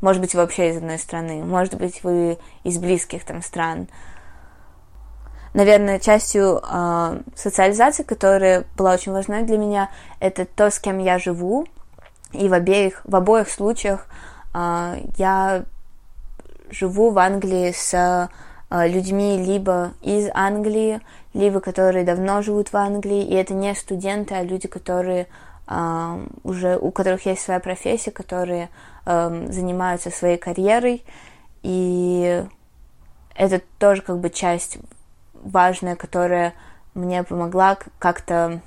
[0.00, 3.88] может быть, вообще из одной страны, может быть, вы из близких там стран.
[5.54, 6.60] Наверное, частью
[7.36, 9.88] социализации, которая была очень важна для меня,
[10.18, 11.66] это то, с кем я живу,
[12.34, 14.06] и в обеих, в обоих случаях
[14.54, 15.64] э, я
[16.70, 21.00] живу в Англии с э, людьми либо из Англии,
[21.32, 25.28] либо которые давно живут в Англии, и это не студенты, а люди, которые
[25.68, 28.68] э, уже у которых есть своя профессия, которые
[29.06, 31.04] э, занимаются своей карьерой,
[31.62, 32.44] и
[33.36, 34.78] это тоже как бы часть
[35.44, 36.54] важная, которая
[36.94, 38.60] мне помогла как-то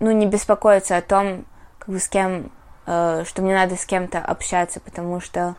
[0.00, 1.44] ну, не беспокоиться о том,
[1.78, 2.50] как бы с кем,
[2.86, 5.54] э, что мне надо с кем-то общаться, потому что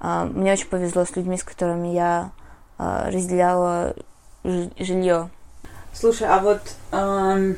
[0.00, 2.30] э, мне очень повезло с людьми, с которыми я
[2.78, 3.94] э, разделяла
[4.44, 5.30] жилье.
[5.92, 6.60] Слушай, а вот
[6.92, 7.54] э,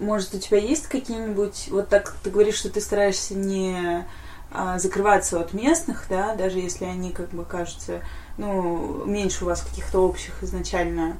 [0.00, 4.04] может у тебя есть какие-нибудь, вот так ты говоришь, что ты стараешься не
[4.52, 8.00] э, закрываться от местных, да, даже если они как бы кажутся,
[8.38, 11.16] ну, меньше у вас каких-то общих изначально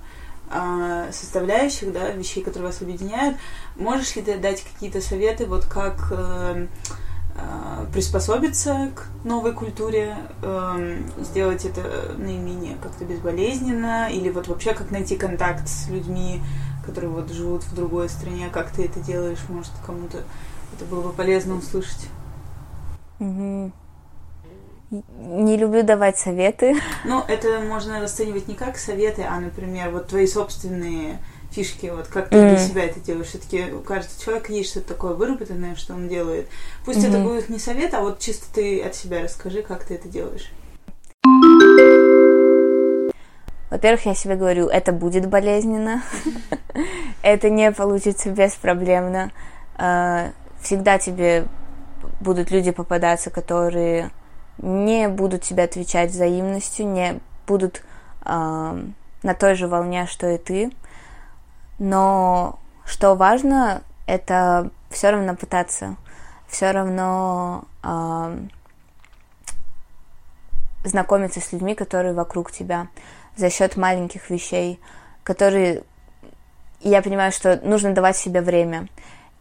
[0.50, 3.36] а, составляющих, да, вещей, которые вас объединяют.
[3.76, 6.66] Можешь ли ты дать какие-то советы, вот как э,
[7.34, 14.90] э, приспособиться к новой культуре, э, сделать это наименее как-то безболезненно, или вот вообще как
[14.90, 16.40] найти контакт с людьми,
[16.86, 20.22] которые вот живут в другой стране, как ты это делаешь, может кому-то
[20.74, 22.08] это было бы полезно услышать.
[23.18, 23.72] Угу.
[24.90, 26.74] Не люблю давать советы.
[27.04, 31.18] Ну, это можно расценивать не как советы, а, например, вот твои собственные
[31.50, 32.48] фишки, вот как ты mm.
[32.48, 33.28] для себя это делаешь.
[33.28, 36.48] Все-таки у каждого человека есть что-то такое выработанное, что он делает.
[36.84, 37.08] Пусть mm-hmm.
[37.08, 40.50] это будет не совет, а вот чисто ты от себя расскажи, как ты это делаешь.
[43.70, 46.02] Во-первых, я себе говорю, это будет болезненно,
[47.22, 49.32] это не получится беспроблемно.
[49.76, 50.32] А,
[50.62, 51.46] всегда тебе
[52.20, 54.10] будут люди попадаться, которые
[54.58, 57.82] не будут тебе отвечать взаимностью, не будут
[58.24, 60.70] на той же волне, что и ты.
[61.78, 65.96] Но что важно, это все равно пытаться,
[66.48, 67.64] все равно
[70.84, 72.88] знакомиться с людьми, которые вокруг тебя
[73.36, 74.80] за счет маленьких вещей,
[75.22, 75.84] которые
[76.80, 78.88] я понимаю, что нужно давать себе время.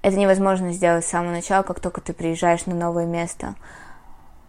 [0.02, 3.56] Это невозможно сделать с самого начала, как только ты приезжаешь на новое место.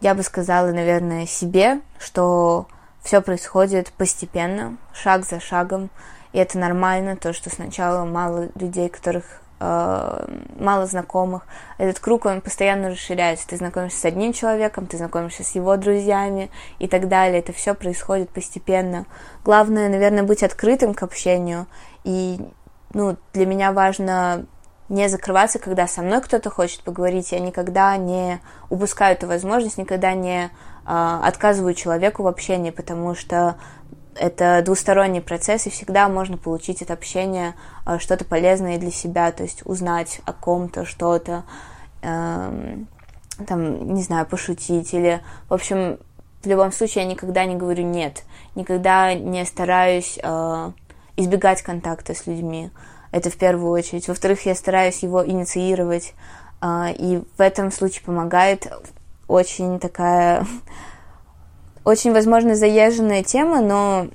[0.01, 2.67] Я бы сказала, наверное, себе, что
[3.03, 5.91] все происходит постепенно, шаг за шагом,
[6.33, 10.25] и это нормально, то, что сначала мало людей, которых Э,
[10.57, 11.43] мало знакомых.
[11.79, 13.49] Этот круг, он постоянно расширяется.
[13.49, 17.41] Ты знакомишься с одним человеком, ты знакомишься с его друзьями и так далее.
[17.41, 19.07] Это все происходит постепенно.
[19.45, 21.67] Главное, наверное, быть открытым к общению.
[22.05, 22.39] И
[22.95, 24.47] ну, для меня важно
[24.89, 27.33] не закрываться, когда со мной кто-то хочет поговорить.
[27.33, 30.49] Я никогда не упускаю эту возможность, никогда не э,
[30.85, 33.57] отказываю человеку в общении, потому что
[34.15, 37.55] это двусторонний процесс, и всегда можно получить от общения
[37.87, 41.45] э, что-то полезное для себя, то есть узнать о ком-то что-то,
[42.03, 42.89] эм,
[43.47, 45.99] там, не знаю, пошутить, или, в общем,
[46.43, 48.25] в любом случае я никогда не говорю «нет»,
[48.55, 50.73] никогда не стараюсь э,
[51.17, 52.71] избегать контакта с людьми,
[53.11, 54.09] это в первую очередь.
[54.09, 56.15] Во-вторых, я стараюсь его инициировать,
[56.61, 58.67] э, и в этом случае помогает
[59.27, 60.47] очень такая
[61.85, 64.09] очень, возможно, заезженная тема, но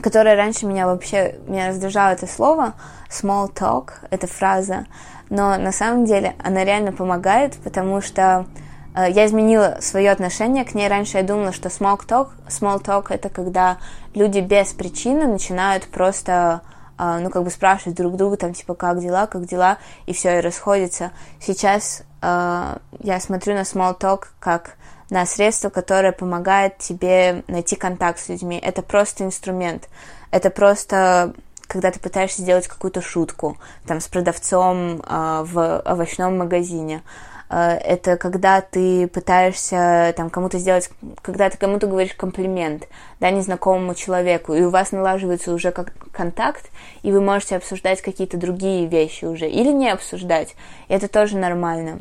[0.00, 2.74] которая раньше меня вообще, меня раздражало это слово,
[3.10, 4.86] small talk, эта фраза,
[5.28, 8.46] но на самом деле она реально помогает, потому что
[8.94, 10.88] э, я изменила свое отношение к ней.
[10.88, 13.78] Раньше я думала, что small talk, small talk это когда
[14.14, 16.62] люди без причины начинают просто
[16.98, 20.40] ну, как бы спрашивать друг друга, там, типа, как дела, как дела, и все, и
[20.40, 21.12] расходятся.
[21.40, 24.76] Сейчас э, я смотрю на small talk как
[25.10, 28.58] на средство, которое помогает тебе найти контакт с людьми.
[28.58, 29.88] Это просто инструмент.
[30.30, 31.34] Это просто
[31.66, 37.02] когда ты пытаешься сделать какую-то шутку там с продавцом э, в овощном магазине.
[37.02, 40.90] Э, это когда ты пытаешься там кому-то сделать,
[41.20, 42.88] когда ты кому-то говоришь комплимент,
[43.20, 46.70] да, незнакомому человеку, и у вас налаживается уже как контакт,
[47.02, 50.54] и вы можете обсуждать какие-то другие вещи уже, или не обсуждать.
[50.88, 52.00] Это тоже нормально.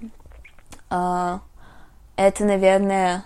[0.89, 1.39] Э,
[2.15, 3.25] это, наверное,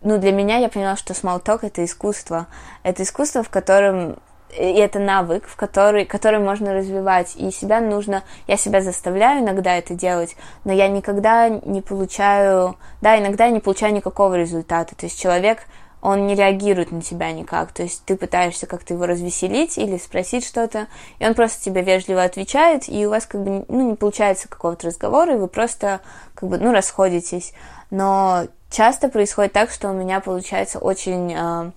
[0.00, 2.48] ну, для меня я поняла, что talk— это искусство.
[2.82, 4.16] Это искусство, в котором
[4.56, 7.34] и это навык, в который, который можно развивать.
[7.36, 13.18] И себя нужно, я себя заставляю иногда это делать, но я никогда не получаю, да,
[13.18, 14.94] иногда я не получаю никакого результата.
[14.94, 15.60] То есть человек,
[16.00, 17.72] он не реагирует на тебя никак.
[17.72, 20.86] То есть ты пытаешься как-то его развеселить или спросить что-то,
[21.18, 24.86] и он просто тебе вежливо отвечает, и у вас как бы, ну, не получается какого-то
[24.86, 26.00] разговора, и вы просто
[26.34, 27.52] как бы, ну, расходитесь
[27.90, 31.70] но часто происходит так, что у меня получается очень э,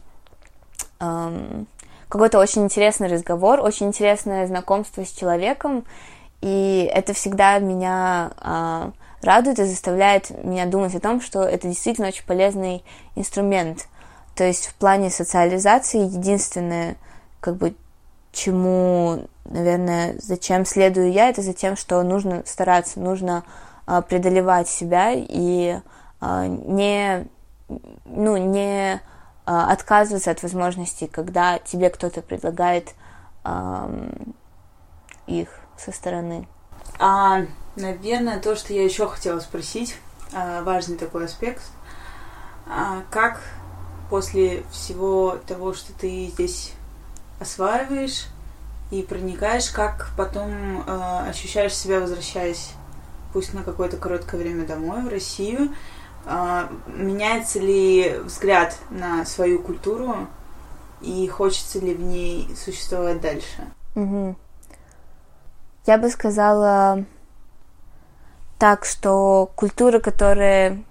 [0.99, 1.63] э,
[2.11, 5.85] какой-то очень интересный разговор, очень интересное знакомство с человеком,
[6.41, 8.91] и это всегда меня э,
[9.21, 12.83] радует и заставляет меня думать о том, что это действительно очень полезный
[13.15, 13.87] инструмент.
[14.35, 16.97] То есть в плане социализации единственное,
[17.39, 17.75] как бы,
[18.33, 23.43] чему, наверное, зачем следую я, это за тем, что нужно стараться, нужно
[23.87, 25.79] э, преодолевать себя и
[26.19, 27.25] а, не,
[28.05, 28.99] ну, не а,
[29.59, 32.93] отказываться от возможности, когда тебе кто-то предлагает
[35.27, 36.47] их со стороны.
[36.99, 37.41] А,
[37.75, 39.97] наверное, то, что я еще хотела спросить,
[40.33, 41.63] а, важный такой аспект,
[43.09, 43.41] как
[44.09, 46.73] после всего того, что ты здесь
[47.39, 48.27] осваиваешь
[48.91, 50.83] и проникаешь, как потом
[51.27, 52.73] ощущаешь себя, возвращаясь,
[53.33, 55.75] пусть на какое-то короткое время домой, в Россию, а,
[56.25, 60.27] меняется ли взгляд на свою культуру
[61.01, 63.67] и хочется ли в ней существовать дальше?
[63.95, 64.35] Угу.
[65.87, 67.05] Я бы сказала
[68.59, 70.83] так, что культура, которая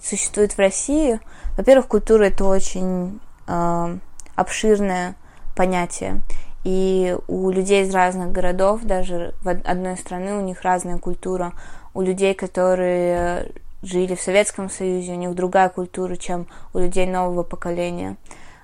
[0.00, 1.20] существует в России,
[1.56, 3.98] во-первых, культура это очень э,
[4.36, 5.16] обширное
[5.56, 6.22] понятие.
[6.62, 11.52] И у людей из разных городов, даже в одной страны, у них разная культура.
[11.94, 17.42] У людей, которые жили в Советском Союзе, у них другая культура, чем у людей нового
[17.42, 18.16] поколения.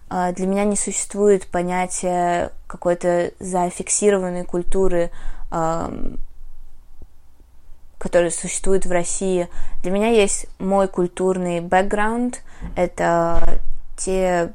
[0.08, 5.10] А, для меня не существует понятия какой-то зафиксированной культуры,
[7.98, 9.48] которая существует в России.
[9.82, 12.42] Для меня есть мой культурный бэкграунд.
[12.76, 13.60] Это
[13.96, 14.52] те,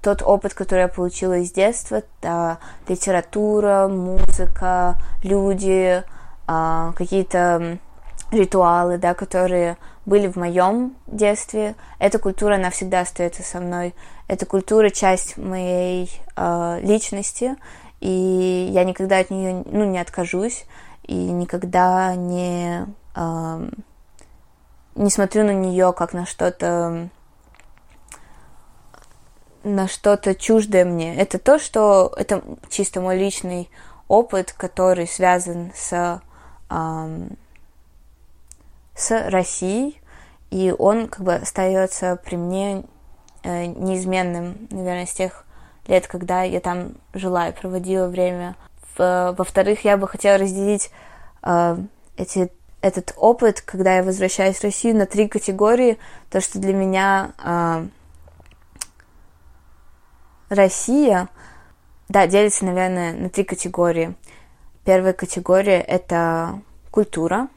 [0.00, 2.02] тот опыт, который я получила из детства.
[2.20, 2.58] Это
[2.88, 6.02] литература, музыка, люди,
[6.46, 7.78] а, какие-то
[8.30, 9.76] ритуалы, да, которые
[10.06, 11.74] были в моем детстве.
[11.98, 13.94] Эта культура, она всегда остается со мной.
[14.28, 17.56] Эта культура часть моей э, личности,
[18.00, 20.64] и я никогда от нее ну, не откажусь
[21.04, 23.68] и никогда не, э,
[24.94, 27.08] не смотрю на нее как на что-то
[29.62, 31.16] на что-то чуждое мне.
[31.16, 33.70] Это то, что это чисто мой личный
[34.08, 36.20] опыт, который связан с
[36.70, 37.28] э,
[38.94, 40.00] с Россией,
[40.50, 42.84] и он как бы остается при мне
[43.42, 45.44] э, неизменным, наверное, с тех
[45.86, 48.56] лет, когда я там жила и проводила время.
[48.96, 50.90] Во-вторых, я бы хотела разделить
[51.42, 51.76] э,
[52.16, 52.50] эти,
[52.80, 55.98] этот опыт, когда я возвращаюсь в Россию, на три категории.
[56.30, 57.86] То, что для меня э,
[60.48, 61.28] Россия,
[62.08, 64.14] да, делится, наверное, на три категории.
[64.84, 66.60] Первая категория— это
[66.90, 67.48] культура,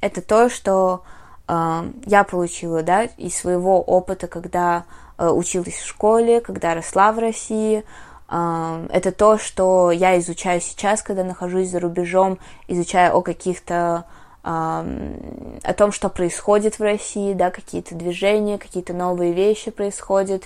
[0.00, 1.02] это то, что
[1.48, 4.84] э, я получила, да, из своего опыта, когда
[5.16, 7.84] э, училась в школе, когда росла в России.
[8.28, 14.04] Э, это то, что я изучаю сейчас, когда нахожусь за рубежом, изучая о каких-то
[14.40, 20.44] о том, что происходит в России, да, какие-то движения, какие-то новые вещи происходят,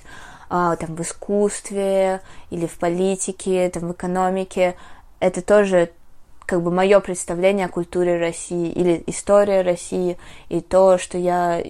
[0.48, 2.20] там в искусстве
[2.50, 4.74] или в политике, там в экономике.
[5.20, 5.90] Это тоже
[6.46, 11.62] как бы мое представление о культуре России или история России и то, что я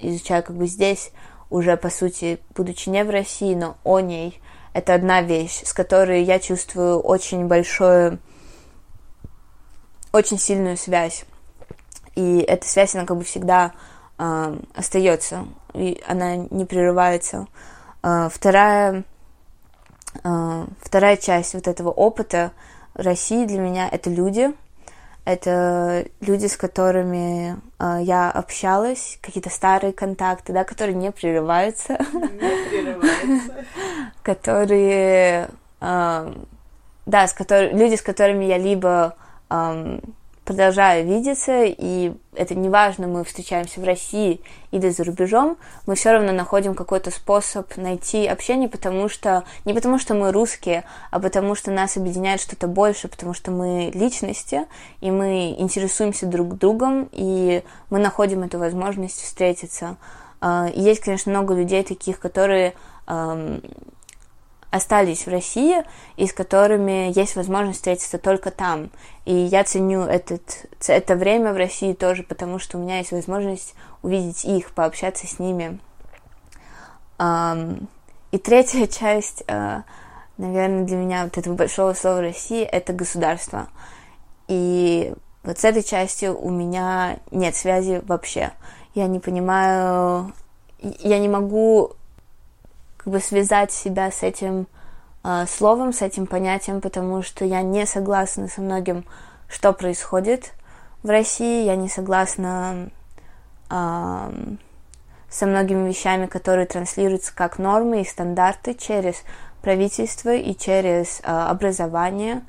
[0.00, 1.12] изучаю как бы здесь,
[1.50, 4.40] уже по сути, будучи не в России, но о ней,
[4.72, 8.18] это одна вещь, с которой я чувствую очень большое,
[10.12, 11.24] очень сильную связь.
[12.14, 13.72] И эта связь, она как бы всегда
[14.18, 17.46] э, остается, и она не прерывается.
[18.02, 19.04] Э, вторая,
[20.24, 22.52] э, вторая часть вот этого опыта—
[22.94, 24.52] России для меня это люди,
[25.24, 31.92] это люди, с которыми э, я общалась, какие-то старые контакты, да, которые не прерываются.
[31.92, 33.64] Не прерываются.
[34.22, 35.48] которые,
[35.80, 36.34] э,
[37.06, 39.14] да, с которыми, люди, с которыми я либо
[39.48, 40.00] э,
[40.44, 44.40] продолжаю видеться, и это не важно, мы встречаемся в России
[44.70, 45.56] или за рубежом,
[45.86, 50.84] мы все равно находим какой-то способ найти общение, потому что не потому что мы русские,
[51.10, 54.66] а потому что нас объединяет что-то больше, потому что мы личности,
[55.00, 59.96] и мы интересуемся друг другом, и мы находим эту возможность встретиться.
[60.40, 62.74] А, и есть, конечно, много людей таких, которые
[64.72, 65.84] остались в России
[66.16, 68.90] и с которыми есть возможность встретиться только там.
[69.26, 73.74] И я ценю этот, это время в России тоже, потому что у меня есть возможность
[74.02, 75.78] увидеть их, пообщаться с ними.
[77.20, 79.82] И третья часть, а,
[80.38, 83.68] наверное, для меня вот этого большого слова России— это государство.
[84.48, 85.12] И
[85.44, 88.52] вот с этой частью у меня нет связи вообще.
[88.94, 90.32] Я не понимаю,
[90.80, 91.92] я не могу
[93.02, 94.66] как бы связать себя с этим
[95.24, 99.04] э, словом, с этим понятием, потому что я не согласна со многим,
[99.48, 100.52] что происходит
[101.02, 102.90] в России, я не согласна
[103.70, 104.30] э,
[105.28, 109.22] со многими вещами, которые транслируются как нормы и стандарты через
[109.62, 112.42] правительство и через э, образование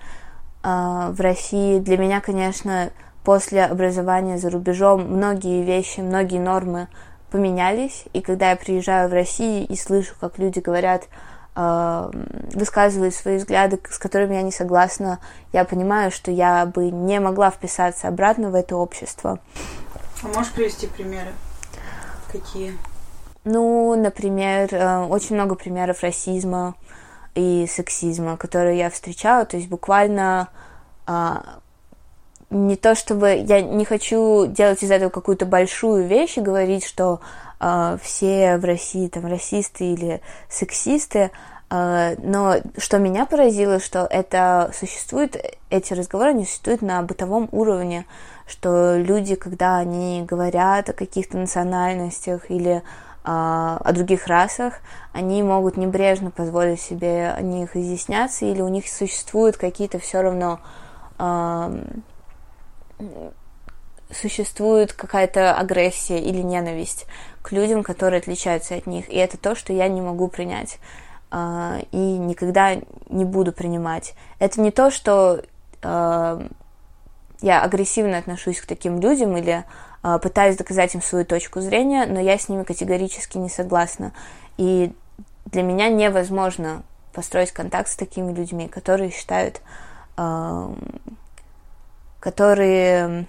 [0.64, 1.80] э, в России.
[1.80, 2.92] Для меня, конечно,
[3.24, 6.90] после образования за рубежом многие вещи, многие нормы
[7.34, 11.06] поменялись, и когда я приезжаю в Россию и слышу, как люди говорят,
[11.56, 12.12] э,
[12.54, 15.18] высказывают свои взгляды, с которыми я не согласна,
[15.52, 19.40] я понимаю, что я бы не могла вписаться обратно в это общество.
[20.22, 21.32] А можешь привести примеры?
[22.32, 22.78] Какие?
[23.46, 26.76] Ну, например, э, очень много примеров расизма
[27.34, 30.50] и сексизма, которые я встречала, то есть буквально
[31.08, 31.38] э,
[32.54, 37.20] не то чтобы я не хочу делать из этого какую-то большую вещь и говорить, что
[37.60, 41.32] э, все в России там расисты или сексисты,
[41.70, 45.36] э, но что меня поразило, что это существует,
[45.70, 48.06] эти разговоры не существуют на бытовом уровне,
[48.46, 52.84] что люди, когда они говорят о каких-то национальностях или
[53.26, 54.74] а, о других расах,
[55.14, 60.60] они могут небрежно позволить себе о них изъясняться, или у них существуют какие-то все равно
[64.14, 67.06] существует какая-то агрессия или ненависть
[67.42, 69.10] к людям, которые отличаются от них.
[69.10, 70.78] И это то, что я не могу принять
[71.32, 72.76] э, и никогда
[73.10, 74.14] не буду принимать.
[74.40, 75.44] Это не то, что
[75.82, 76.48] э,
[77.42, 79.66] я агрессивно отношусь к таким людям или
[80.04, 84.14] э, пытаюсь доказать им свою точку зрения, но я с ними категорически не согласна.
[84.58, 84.94] И
[85.46, 89.62] для меня невозможно построить контакт с такими людьми, которые считают,
[92.24, 93.28] которые,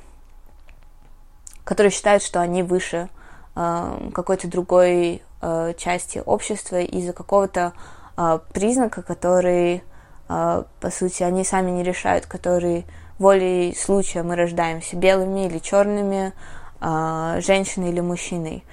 [1.64, 3.08] которые считают, что они выше
[3.56, 7.72] э, какой-то другой э, части общества из-за какого-то
[8.16, 9.82] э, признака, который,
[10.28, 12.86] э, по сути, они сами не решают, который
[13.18, 16.32] волей случая мы рождаемся белыми или черными,
[16.80, 18.64] э, женщиной или мужчиной.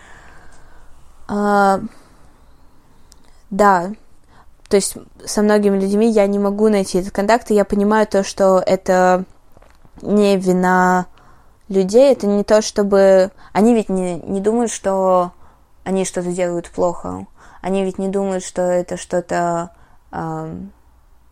[1.29, 1.79] Э,
[3.49, 3.91] да,
[4.69, 8.23] то есть со многими людьми я не могу найти этот контакт, и я понимаю то,
[8.23, 9.25] что это
[10.01, 11.07] не вина
[11.69, 13.31] людей, это не то, чтобы...
[13.53, 15.31] Они ведь не, не думают, что
[15.83, 17.27] они что-то делают плохо.
[17.61, 19.71] Они ведь не думают, что это что-то
[20.11, 20.55] э,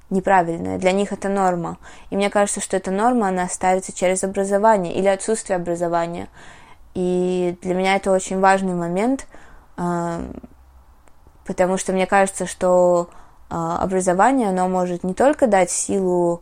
[0.10, 0.78] неправильное.
[0.78, 1.78] Для них это норма.
[2.10, 6.28] И мне кажется, что эта норма, она ставится через образование или отсутствие образования.
[6.94, 9.28] И для меня это очень важный момент,
[9.78, 10.32] э,
[11.46, 13.10] потому что мне кажется, что
[13.50, 16.42] а, образование, оно может не только дать силу,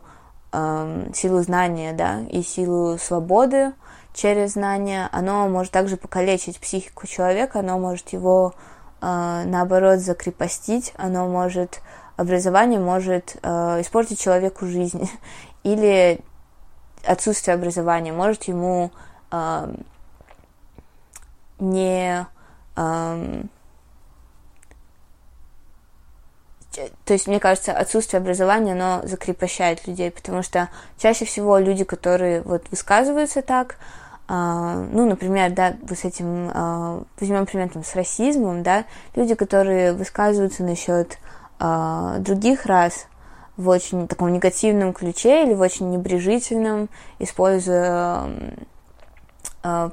[0.52, 3.72] силу знания, да, и силу свободы
[4.14, 8.54] через знания, оно может также покалечить психику человека, оно может его,
[9.00, 11.80] а, наоборот, закрепостить, оно может,
[12.16, 15.08] образование может а, испортить человеку жизнь,
[15.62, 16.20] или
[17.04, 18.90] отсутствие образования может ему
[21.58, 22.26] не
[27.04, 30.68] то есть, мне кажется, отсутствие образования, оно закрепощает людей, потому что
[30.98, 33.76] чаще всего люди, которые вот высказываются так,
[34.28, 38.84] Uh, ну, например, да, с этим, uh, возьмем пример там, с расизмом, да,
[39.14, 41.16] люди, которые высказываются насчет
[41.58, 43.06] uh, других рас
[43.56, 48.28] в очень таком негативном ключе или в очень небрежительном, используя,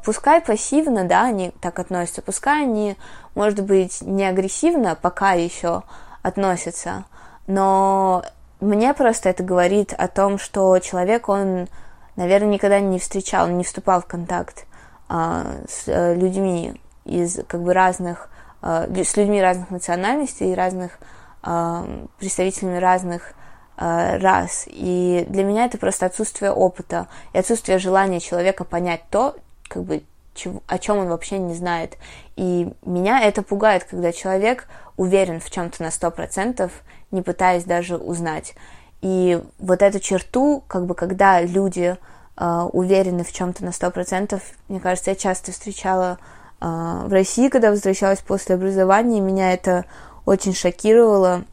[0.03, 2.95] пускай пассивно, да, они так относятся, пускай они,
[3.33, 5.81] может быть, не агрессивно пока еще,
[6.25, 7.05] относится.
[7.47, 8.23] Но
[8.59, 11.67] мне просто это говорит о том, что человек, он,
[12.15, 14.65] наверное, никогда не встречал, не вступал в контакт
[15.07, 18.29] а, с а, людьми из как бы разных,
[18.61, 20.97] а, с людьми разных национальностей и разных
[21.43, 21.85] а,
[22.17, 23.33] представителями разных
[23.77, 24.65] а, рас.
[24.67, 29.35] И для меня это просто отсутствие опыта и отсутствие желания человека понять то,
[29.67, 30.03] как бы,
[30.33, 31.97] чего, о чем он вообще не знает.
[32.35, 36.71] И меня это пугает, когда человек уверен в чем-то на сто процентов,
[37.11, 38.55] не пытаясь даже узнать.
[39.01, 41.97] И вот эту черту, как бы, когда люди
[42.37, 46.17] э, уверены в чем-то на сто процентов, мне кажется, я часто встречала
[46.59, 49.85] э, в России, когда возвращалась после образования, и меня это
[50.25, 51.43] очень шокировало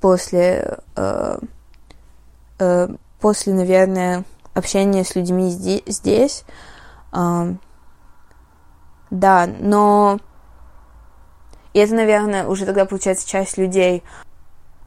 [0.00, 1.38] после, э,
[2.58, 2.88] э,
[3.20, 4.24] после, наверное,
[4.54, 6.44] общения с людьми здесь.
[7.12, 7.54] Э,
[9.10, 10.18] да, но
[11.78, 14.02] и это, наверное, уже тогда получается часть людей.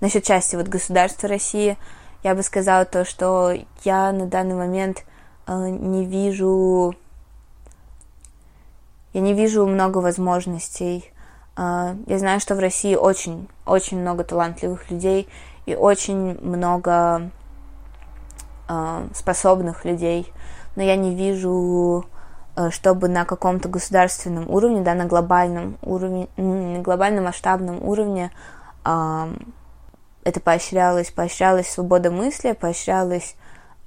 [0.01, 1.77] Насчет части вот государства России,
[2.21, 3.53] я бы сказала то, что
[3.85, 5.05] я на данный момент
[5.47, 6.93] э, не вижу...
[9.13, 11.13] Я не вижу много возможностей.
[11.55, 15.29] Э, я знаю, что в России очень, очень много талантливых людей
[15.65, 17.31] и очень много
[18.67, 20.29] э, способных людей,
[20.75, 22.05] но я не вижу
[22.71, 28.31] чтобы на каком-то государственном уровне, да, на глобальном уровне, глобальном масштабном уровне
[28.85, 29.33] э,
[30.23, 33.35] это поощрялось, поощрялась свобода мысли, поощрялась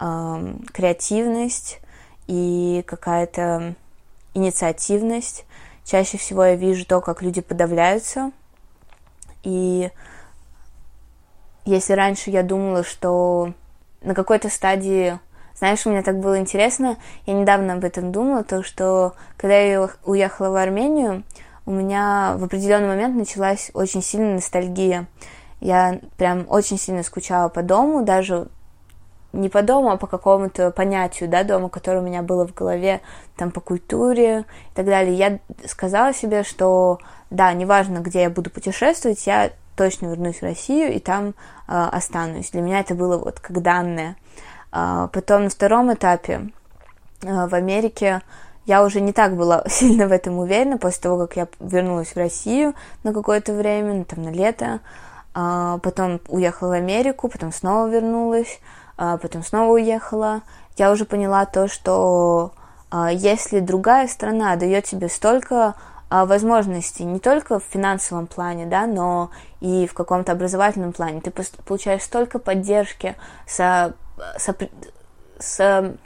[0.00, 1.80] э, креативность
[2.26, 3.74] и какая-то
[4.34, 5.44] инициативность.
[5.84, 8.32] Чаще всего я вижу то, как люди подавляются.
[9.42, 9.90] И
[11.64, 13.52] если раньше я думала, что
[14.02, 15.18] на какой-то стадии
[15.56, 20.50] знаешь, мне так было интересно, я недавно об этом думала, то, что когда я уехала
[20.50, 21.22] в Армению,
[21.66, 25.06] у меня в определенный момент началась очень сильная ностальгия.
[25.60, 28.48] Я прям очень сильно скучала по дому, даже
[29.32, 33.00] не по дому, а по какому-то понятию, да, дома, которое у меня было в голове,
[33.36, 35.14] там, по культуре и так далее.
[35.14, 36.98] Я сказала себе, что,
[37.30, 41.32] да, неважно, где я буду путешествовать, я точно вернусь в Россию и там э,
[41.66, 42.50] останусь.
[42.50, 44.16] Для меня это было вот как данное.
[44.76, 46.50] А, потом на втором этапе
[47.24, 48.22] а, в Америке
[48.66, 52.16] я уже не так была сильно в этом уверена после того, как я вернулась в
[52.16, 52.74] Россию
[53.04, 54.80] на какое-то время, ну, там на лето,
[55.32, 58.58] а, потом уехала в Америку, потом снова вернулась,
[58.96, 60.42] потом снова уехала.
[60.76, 62.52] Я уже поняла то, что
[62.90, 65.74] а, если другая страна дает тебе столько
[66.10, 69.30] а, возможностей, не только в финансовом плане, да, но
[69.60, 73.94] и в каком-то образовательном плане, ты получаешь столько поддержки со,
[74.38, 74.54] со,
[75.38, 75.96] с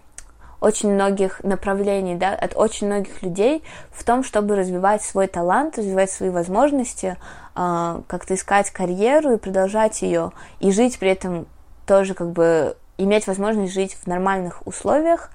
[0.60, 3.62] очень многих направлений, да, от очень многих людей
[3.92, 7.16] в том, чтобы развивать свой талант, развивать свои возможности,
[7.54, 11.46] э, как-то искать карьеру и продолжать ее, и жить при этом
[11.86, 15.30] тоже как бы иметь возможность жить в нормальных условиях.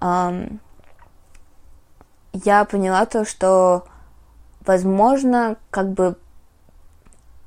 [0.00, 0.48] Э,
[2.32, 3.84] я поняла то, что
[4.64, 6.16] возможно, как бы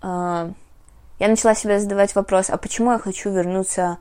[0.02, 0.52] э,
[1.20, 3.98] я начала себе задавать вопрос, а почему я хочу вернуться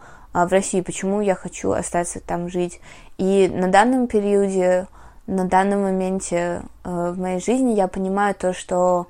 [0.47, 2.81] в России, почему я хочу остаться там жить.
[3.17, 4.87] И на данном периоде,
[5.27, 9.09] на данном моменте э, в моей жизни я понимаю то, что,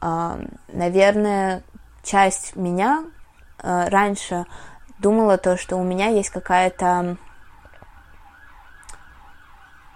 [0.00, 1.62] э, наверное,
[2.02, 3.04] часть меня
[3.62, 4.46] э, раньше
[4.98, 7.16] думала то, что у меня есть какая-то,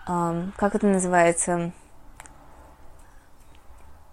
[0.06, 1.72] э, как это называется,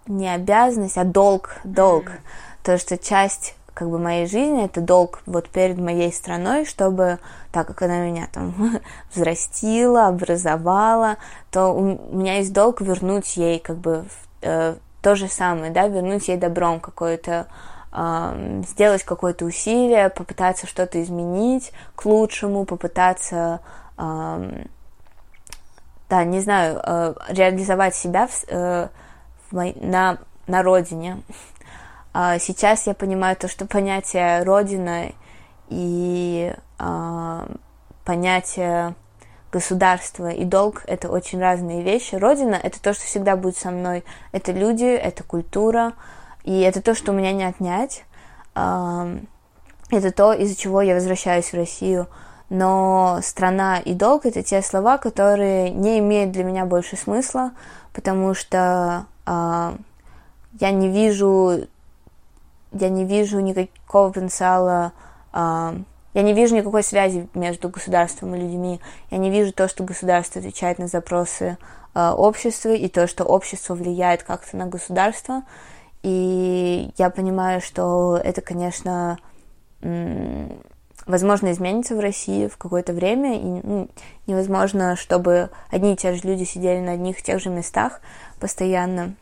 [0.07, 2.05] не обязанность, а долг, долг.
[2.05, 2.63] Mm-hmm.
[2.63, 7.19] То, что часть как бы моей жизни, это долг вот перед моей страной, чтобы,
[7.51, 8.79] так как она меня там
[9.13, 11.17] взрастила, образовала,
[11.51, 11.81] то у
[12.15, 14.05] меня есть долг вернуть ей как бы
[14.41, 17.47] э, то же самое, да, вернуть ей добром какое-то,
[17.91, 23.59] э, сделать какое-то усилие, попытаться что-то изменить к лучшему, попытаться,
[23.97, 24.65] э,
[26.09, 28.87] да, не знаю, э, реализовать себя в, э,
[29.49, 31.17] в мо- на, на родине.
[32.17, 35.11] А сейчас я понимаю то, что понятие Родина
[35.67, 37.45] и а,
[38.05, 38.95] понятие
[39.51, 42.15] государства и долг— это очень разные вещи.
[42.15, 44.05] Родина— это то, что всегда будет со мной.
[44.31, 45.91] Это люди, это культура,
[46.45, 48.05] и это то, что у меня не отнять.
[48.53, 49.09] А,
[49.91, 52.07] это то, из-за чего я возвращаюсь в Россию.
[52.49, 57.51] Но страна и долг— это те слова, которые не имеют для меня больше смысла,
[57.91, 61.67] потому что я не вижу
[62.75, 64.91] я не вижу никакого потенциала,
[65.33, 65.73] э,
[66.13, 68.79] я не вижу никакой связи между государством и людьми.
[69.11, 71.57] Я не вижу то, что государство отвечает на запросы
[71.93, 75.43] э, общества и то, что общество влияет как-то на государство.
[76.03, 79.17] И я понимаю, что это, конечно,
[81.07, 83.89] возможно, изменится в России в какое-то время, и ну,
[84.27, 88.01] невозможно, чтобы одни и те же люди сидели на одних и тех же местах
[88.39, 89.15] постоянно.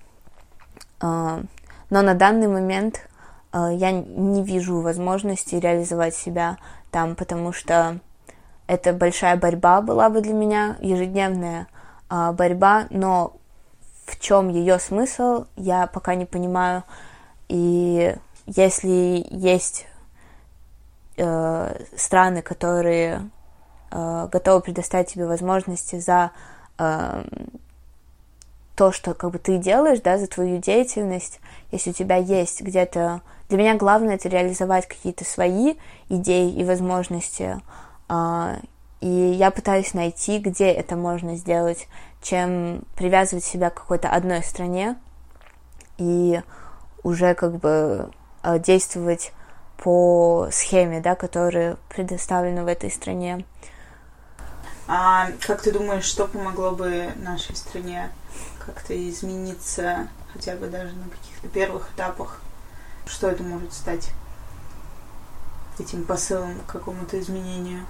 [1.01, 1.45] Но
[1.89, 3.07] на данный момент
[3.53, 6.57] я не вижу возможности реализовать себя
[6.91, 7.99] там, потому что
[8.67, 11.67] это большая борьба была бы для меня, ежедневная
[12.09, 13.35] э, борьба, но
[14.05, 16.83] в чем ее смысл, я пока не понимаю.
[17.49, 18.15] И
[18.45, 19.85] если есть
[21.17, 23.29] э, страны, которые
[23.91, 26.31] э, готовы предоставить тебе возможности за
[26.77, 27.23] э,
[28.75, 31.39] то, что как бы ты делаешь, да, за твою деятельность,
[31.71, 33.21] если у тебя есть где-то...
[33.53, 35.75] Для меня главное это реализовать какие-то свои
[36.09, 37.61] идеи и возможности.
[38.09, 38.57] А,
[38.99, 41.87] и я пытаюсь найти, где это можно сделать,
[42.23, 44.95] чем привязывать себя к какой-то одной стране
[45.99, 46.41] и
[47.03, 48.09] уже как бы
[48.41, 49.33] а, действовать
[49.77, 53.45] по схеме, да, которая предоставлена в этой стране.
[54.87, 58.09] А как ты думаешь, что помогло бы нашей стране
[58.65, 62.41] как-то измениться хотя бы даже на каких-то первых этапах,
[63.05, 64.09] что это может стать
[65.79, 67.85] этим посылом к какому-то изменению.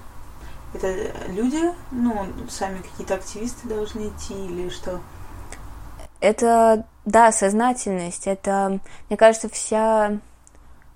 [0.72, 0.92] Это
[1.28, 5.00] люди, ну, сами какие-то активисты должны идти или что?
[6.20, 8.26] Это, да, сознательность.
[8.26, 10.18] Это, мне кажется, вся,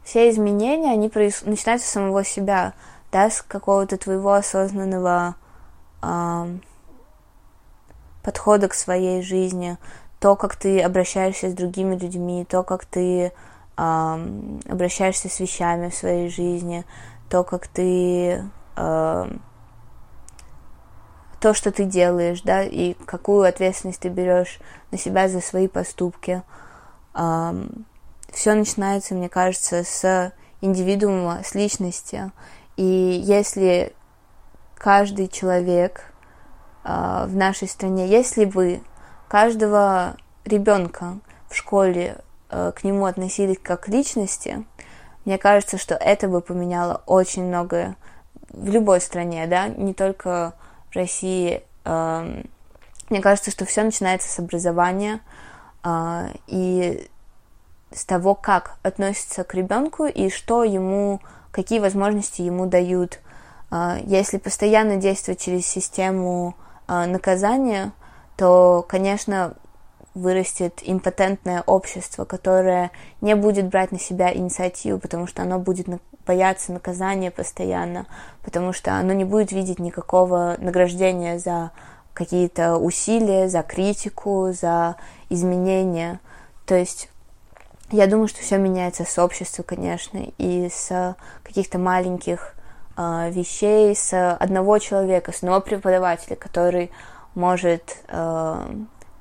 [0.03, 1.43] все изменения, они проис...
[1.43, 2.73] начинаются с самого себя,
[3.13, 5.37] да, с какого-то твоего осознанного
[6.03, 6.57] э,
[8.23, 9.79] подхода к своей жизни,
[10.19, 13.33] то, как ты обращаешься с другими людьми, то, как ты э,
[13.79, 16.85] обращаешься с вещами в своей жизни,
[17.31, 18.43] то, как ты
[21.41, 24.59] то, что ты делаешь, да, и какую ответственность ты берешь
[24.91, 26.43] на себя за свои поступки.
[27.13, 32.33] Все начинается, мне кажется, с индивидуума, с личности.
[32.77, 33.93] И если
[34.77, 36.13] каждый человек
[36.85, 38.83] э, в нашей стране, если вы
[39.29, 41.19] каждого ребенка
[41.49, 42.19] в школе
[42.49, 44.65] к нему относились как к личности,
[45.29, 47.97] мне кажется, что это бы поменяло очень многое
[48.49, 50.55] в любой стране, да, не только
[50.91, 51.63] в России.
[51.85, 52.45] Э,
[53.11, 55.21] мне кажется, что все начинается с образования
[55.85, 57.11] э, и
[57.93, 61.21] с того, как относятся к ребенку и что ему,
[61.51, 63.21] какие возможности ему дают.
[63.71, 66.57] Если постоянно действовать через систему
[66.87, 67.93] э, наказание,
[68.39, 69.53] то, конечно,
[70.19, 72.91] вырастет импотентное общество, которое
[73.21, 75.87] не будет брать на себя инициативу, потому что оно будет
[76.27, 78.07] бояться наказания постоянно,
[78.43, 81.71] потому что оно не будет видеть никакого награждения за
[82.13, 84.97] какие-то усилия, за критику, за
[85.31, 86.21] изменения.
[86.67, 87.09] То есть
[87.91, 92.55] я думаю, что все меняется с общества, конечно, и с каких-то маленьких
[92.97, 96.91] э, вещей, с одного человека, с одного преподавателя, который
[97.35, 98.67] может э,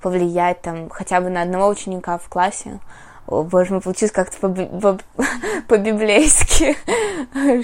[0.01, 2.79] повлиять там хотя бы на одного ученика в классе.
[3.27, 4.37] О, боже мой, получилось как-то
[5.67, 6.77] по-библейски,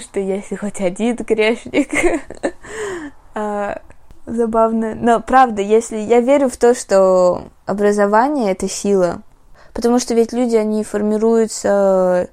[0.00, 1.90] что если хоть один грешник.
[3.36, 3.80] А,
[4.26, 4.94] забавно.
[4.94, 9.22] Но правда, если я верю в то, что образование это сила,
[9.72, 12.28] потому что ведь люди, они формируются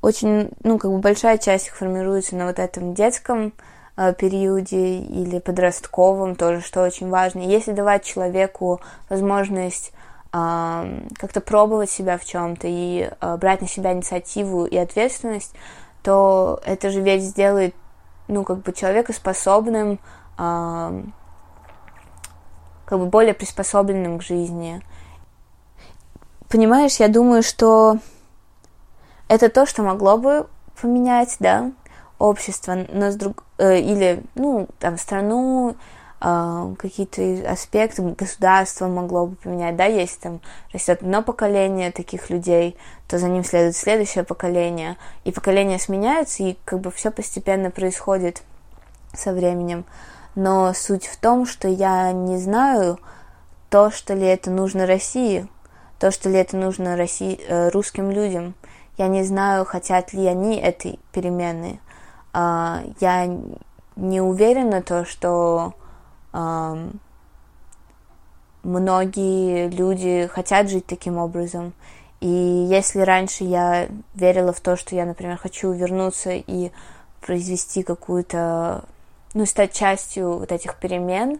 [0.00, 3.52] очень, ну, как бы большая часть их формируется на вот этом детском
[3.96, 7.40] периоде или подростковом тоже, что очень важно.
[7.40, 9.92] Если давать человеку возможность
[10.32, 15.54] э, как-то пробовать себя в чем-то и э, брать на себя инициативу и ответственность,
[16.02, 17.74] то это же ведь сделает,
[18.26, 20.00] ну, как бы человека способным,
[20.38, 21.02] э,
[22.84, 24.82] как бы более приспособленным к жизни.
[26.48, 27.98] Понимаешь, я думаю, что
[29.28, 30.46] это то, что могло бы
[30.80, 31.70] поменять, да,
[32.24, 33.44] общество, но с друг...
[33.58, 35.76] Э, или, ну, там, страну,
[36.20, 40.40] э, какие-то аспекты государства могло бы поменять, да, если там
[40.72, 42.76] растет одно поколение таких людей,
[43.08, 48.42] то за ним следует следующее поколение, и поколения сменяются, и как бы все постепенно происходит
[49.12, 49.84] со временем.
[50.34, 52.98] Но суть в том, что я не знаю,
[53.70, 55.46] то, что ли это нужно России,
[55.98, 58.54] то, что ли это нужно России, э, русским людям.
[58.96, 61.80] Я не знаю, хотят ли они этой перемены.
[62.34, 63.26] А, я
[63.96, 65.74] не уверена то, что
[68.64, 71.72] многие люди хотят жить таким образом.
[72.20, 76.72] И если раньше я верила в то, что я, например, хочу вернуться и
[77.20, 78.84] произвести какую-то,
[79.34, 81.38] ну, стать частью вот этих перемен,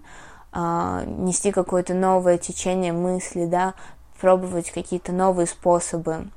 [0.53, 3.75] э, нести какое-то новое течение мысли, да,
[4.21, 6.29] пробовать какие-то новые способы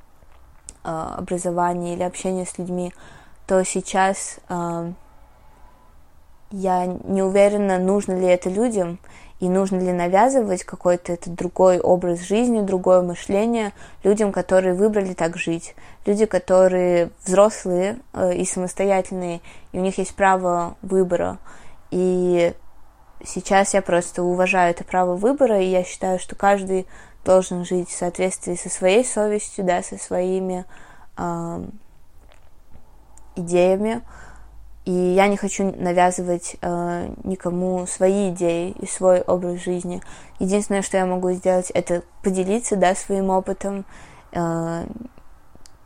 [0.82, 2.92] э, образования или общения с людьми,
[3.48, 4.92] то сейчас э,
[6.50, 8.98] я не уверена, нужно ли это людям
[9.40, 13.72] и нужно ли навязывать какой-то этот другой образ жизни, другое мышление
[14.04, 15.74] людям, которые выбрали так жить.
[16.04, 19.40] Люди, которые взрослые э, и самостоятельные,
[19.72, 21.38] и у них есть право выбора.
[21.90, 22.52] И
[23.24, 26.86] сейчас я просто уважаю это право выбора, и я считаю, что каждый
[27.24, 30.66] должен жить в соответствии со своей совестью, да, со своими
[31.16, 31.64] э,
[33.38, 34.02] идеями,
[34.88, 40.00] и я не хочу навязывать э, никому свои идеи и свой образ жизни.
[40.38, 43.84] Единственное, что я могу сделать, это поделиться, да, своим опытом,
[44.32, 44.86] э,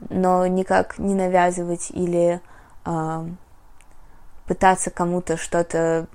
[0.08, 2.40] но никак не навязывать или
[2.84, 3.26] э,
[4.46, 6.06] пытаться кому-то что-то,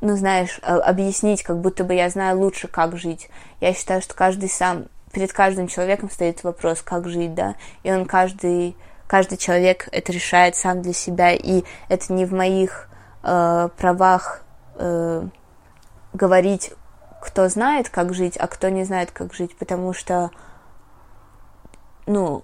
[0.00, 3.30] ну, знаешь, объяснить, как будто бы я знаю лучше, как жить.
[3.60, 8.06] Я считаю, что каждый сам, перед каждым человеком стоит вопрос, как жить, да, и он
[8.06, 8.76] каждый
[9.12, 12.88] каждый человек это решает сам для себя, и это не в моих
[13.22, 14.42] э, правах
[14.76, 15.26] э,
[16.14, 16.72] говорить,
[17.20, 20.30] кто знает, как жить, а кто не знает, как жить, потому что,
[22.06, 22.42] ну,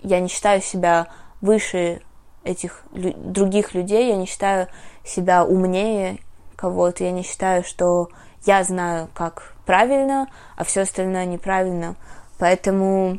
[0.00, 1.08] я не считаю себя
[1.42, 2.00] выше
[2.44, 4.68] этих лю- других людей, я не считаю
[5.04, 6.18] себя умнее
[6.56, 8.08] кого-то, я не считаю, что
[8.46, 11.94] я знаю, как правильно, а все остальное неправильно.
[12.38, 13.18] Поэтому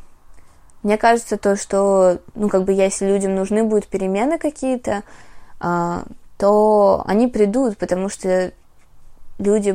[0.86, 5.02] мне кажется, то, что, ну, как бы, если людям нужны будут перемены какие-то,
[5.60, 6.04] а,
[6.38, 8.54] то они придут, потому что
[9.40, 9.70] люди,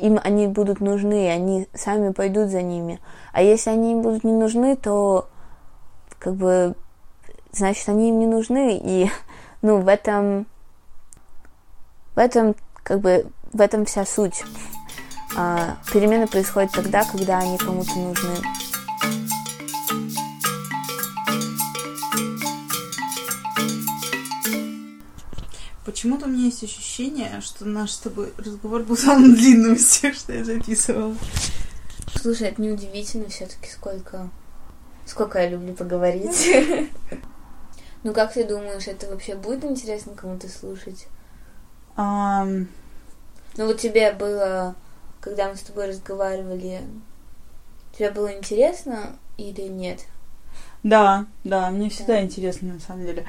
[0.00, 3.00] им они будут нужны, они сами пойдут за ними.
[3.32, 5.28] А если они им будут не нужны, то,
[6.20, 6.76] как бы,
[7.50, 9.10] значит, они им не нужны, и,
[9.62, 10.46] ну, в этом,
[12.14, 14.44] в этом, как бы, в этом вся суть.
[15.36, 18.36] А, перемены происходят тогда, когда они кому-то нужны.
[25.92, 30.14] Почему-то у меня есть ощущение, что наш с тобой разговор был самым длинным из всех,
[30.14, 31.14] что я записывала.
[32.18, 34.30] Слушай, это неудивительно все-таки, сколько...
[35.04, 36.48] Сколько я люблю поговорить.
[38.04, 41.06] Ну, как ты думаешь, это вообще будет интересно кому-то слушать?
[41.96, 42.66] Ну,
[43.56, 44.74] вот тебе было,
[45.20, 46.80] когда мы с тобой разговаривали,
[47.96, 50.00] тебе было интересно или нет?
[50.82, 53.24] Да, да, мне всегда интересно, на самом деле.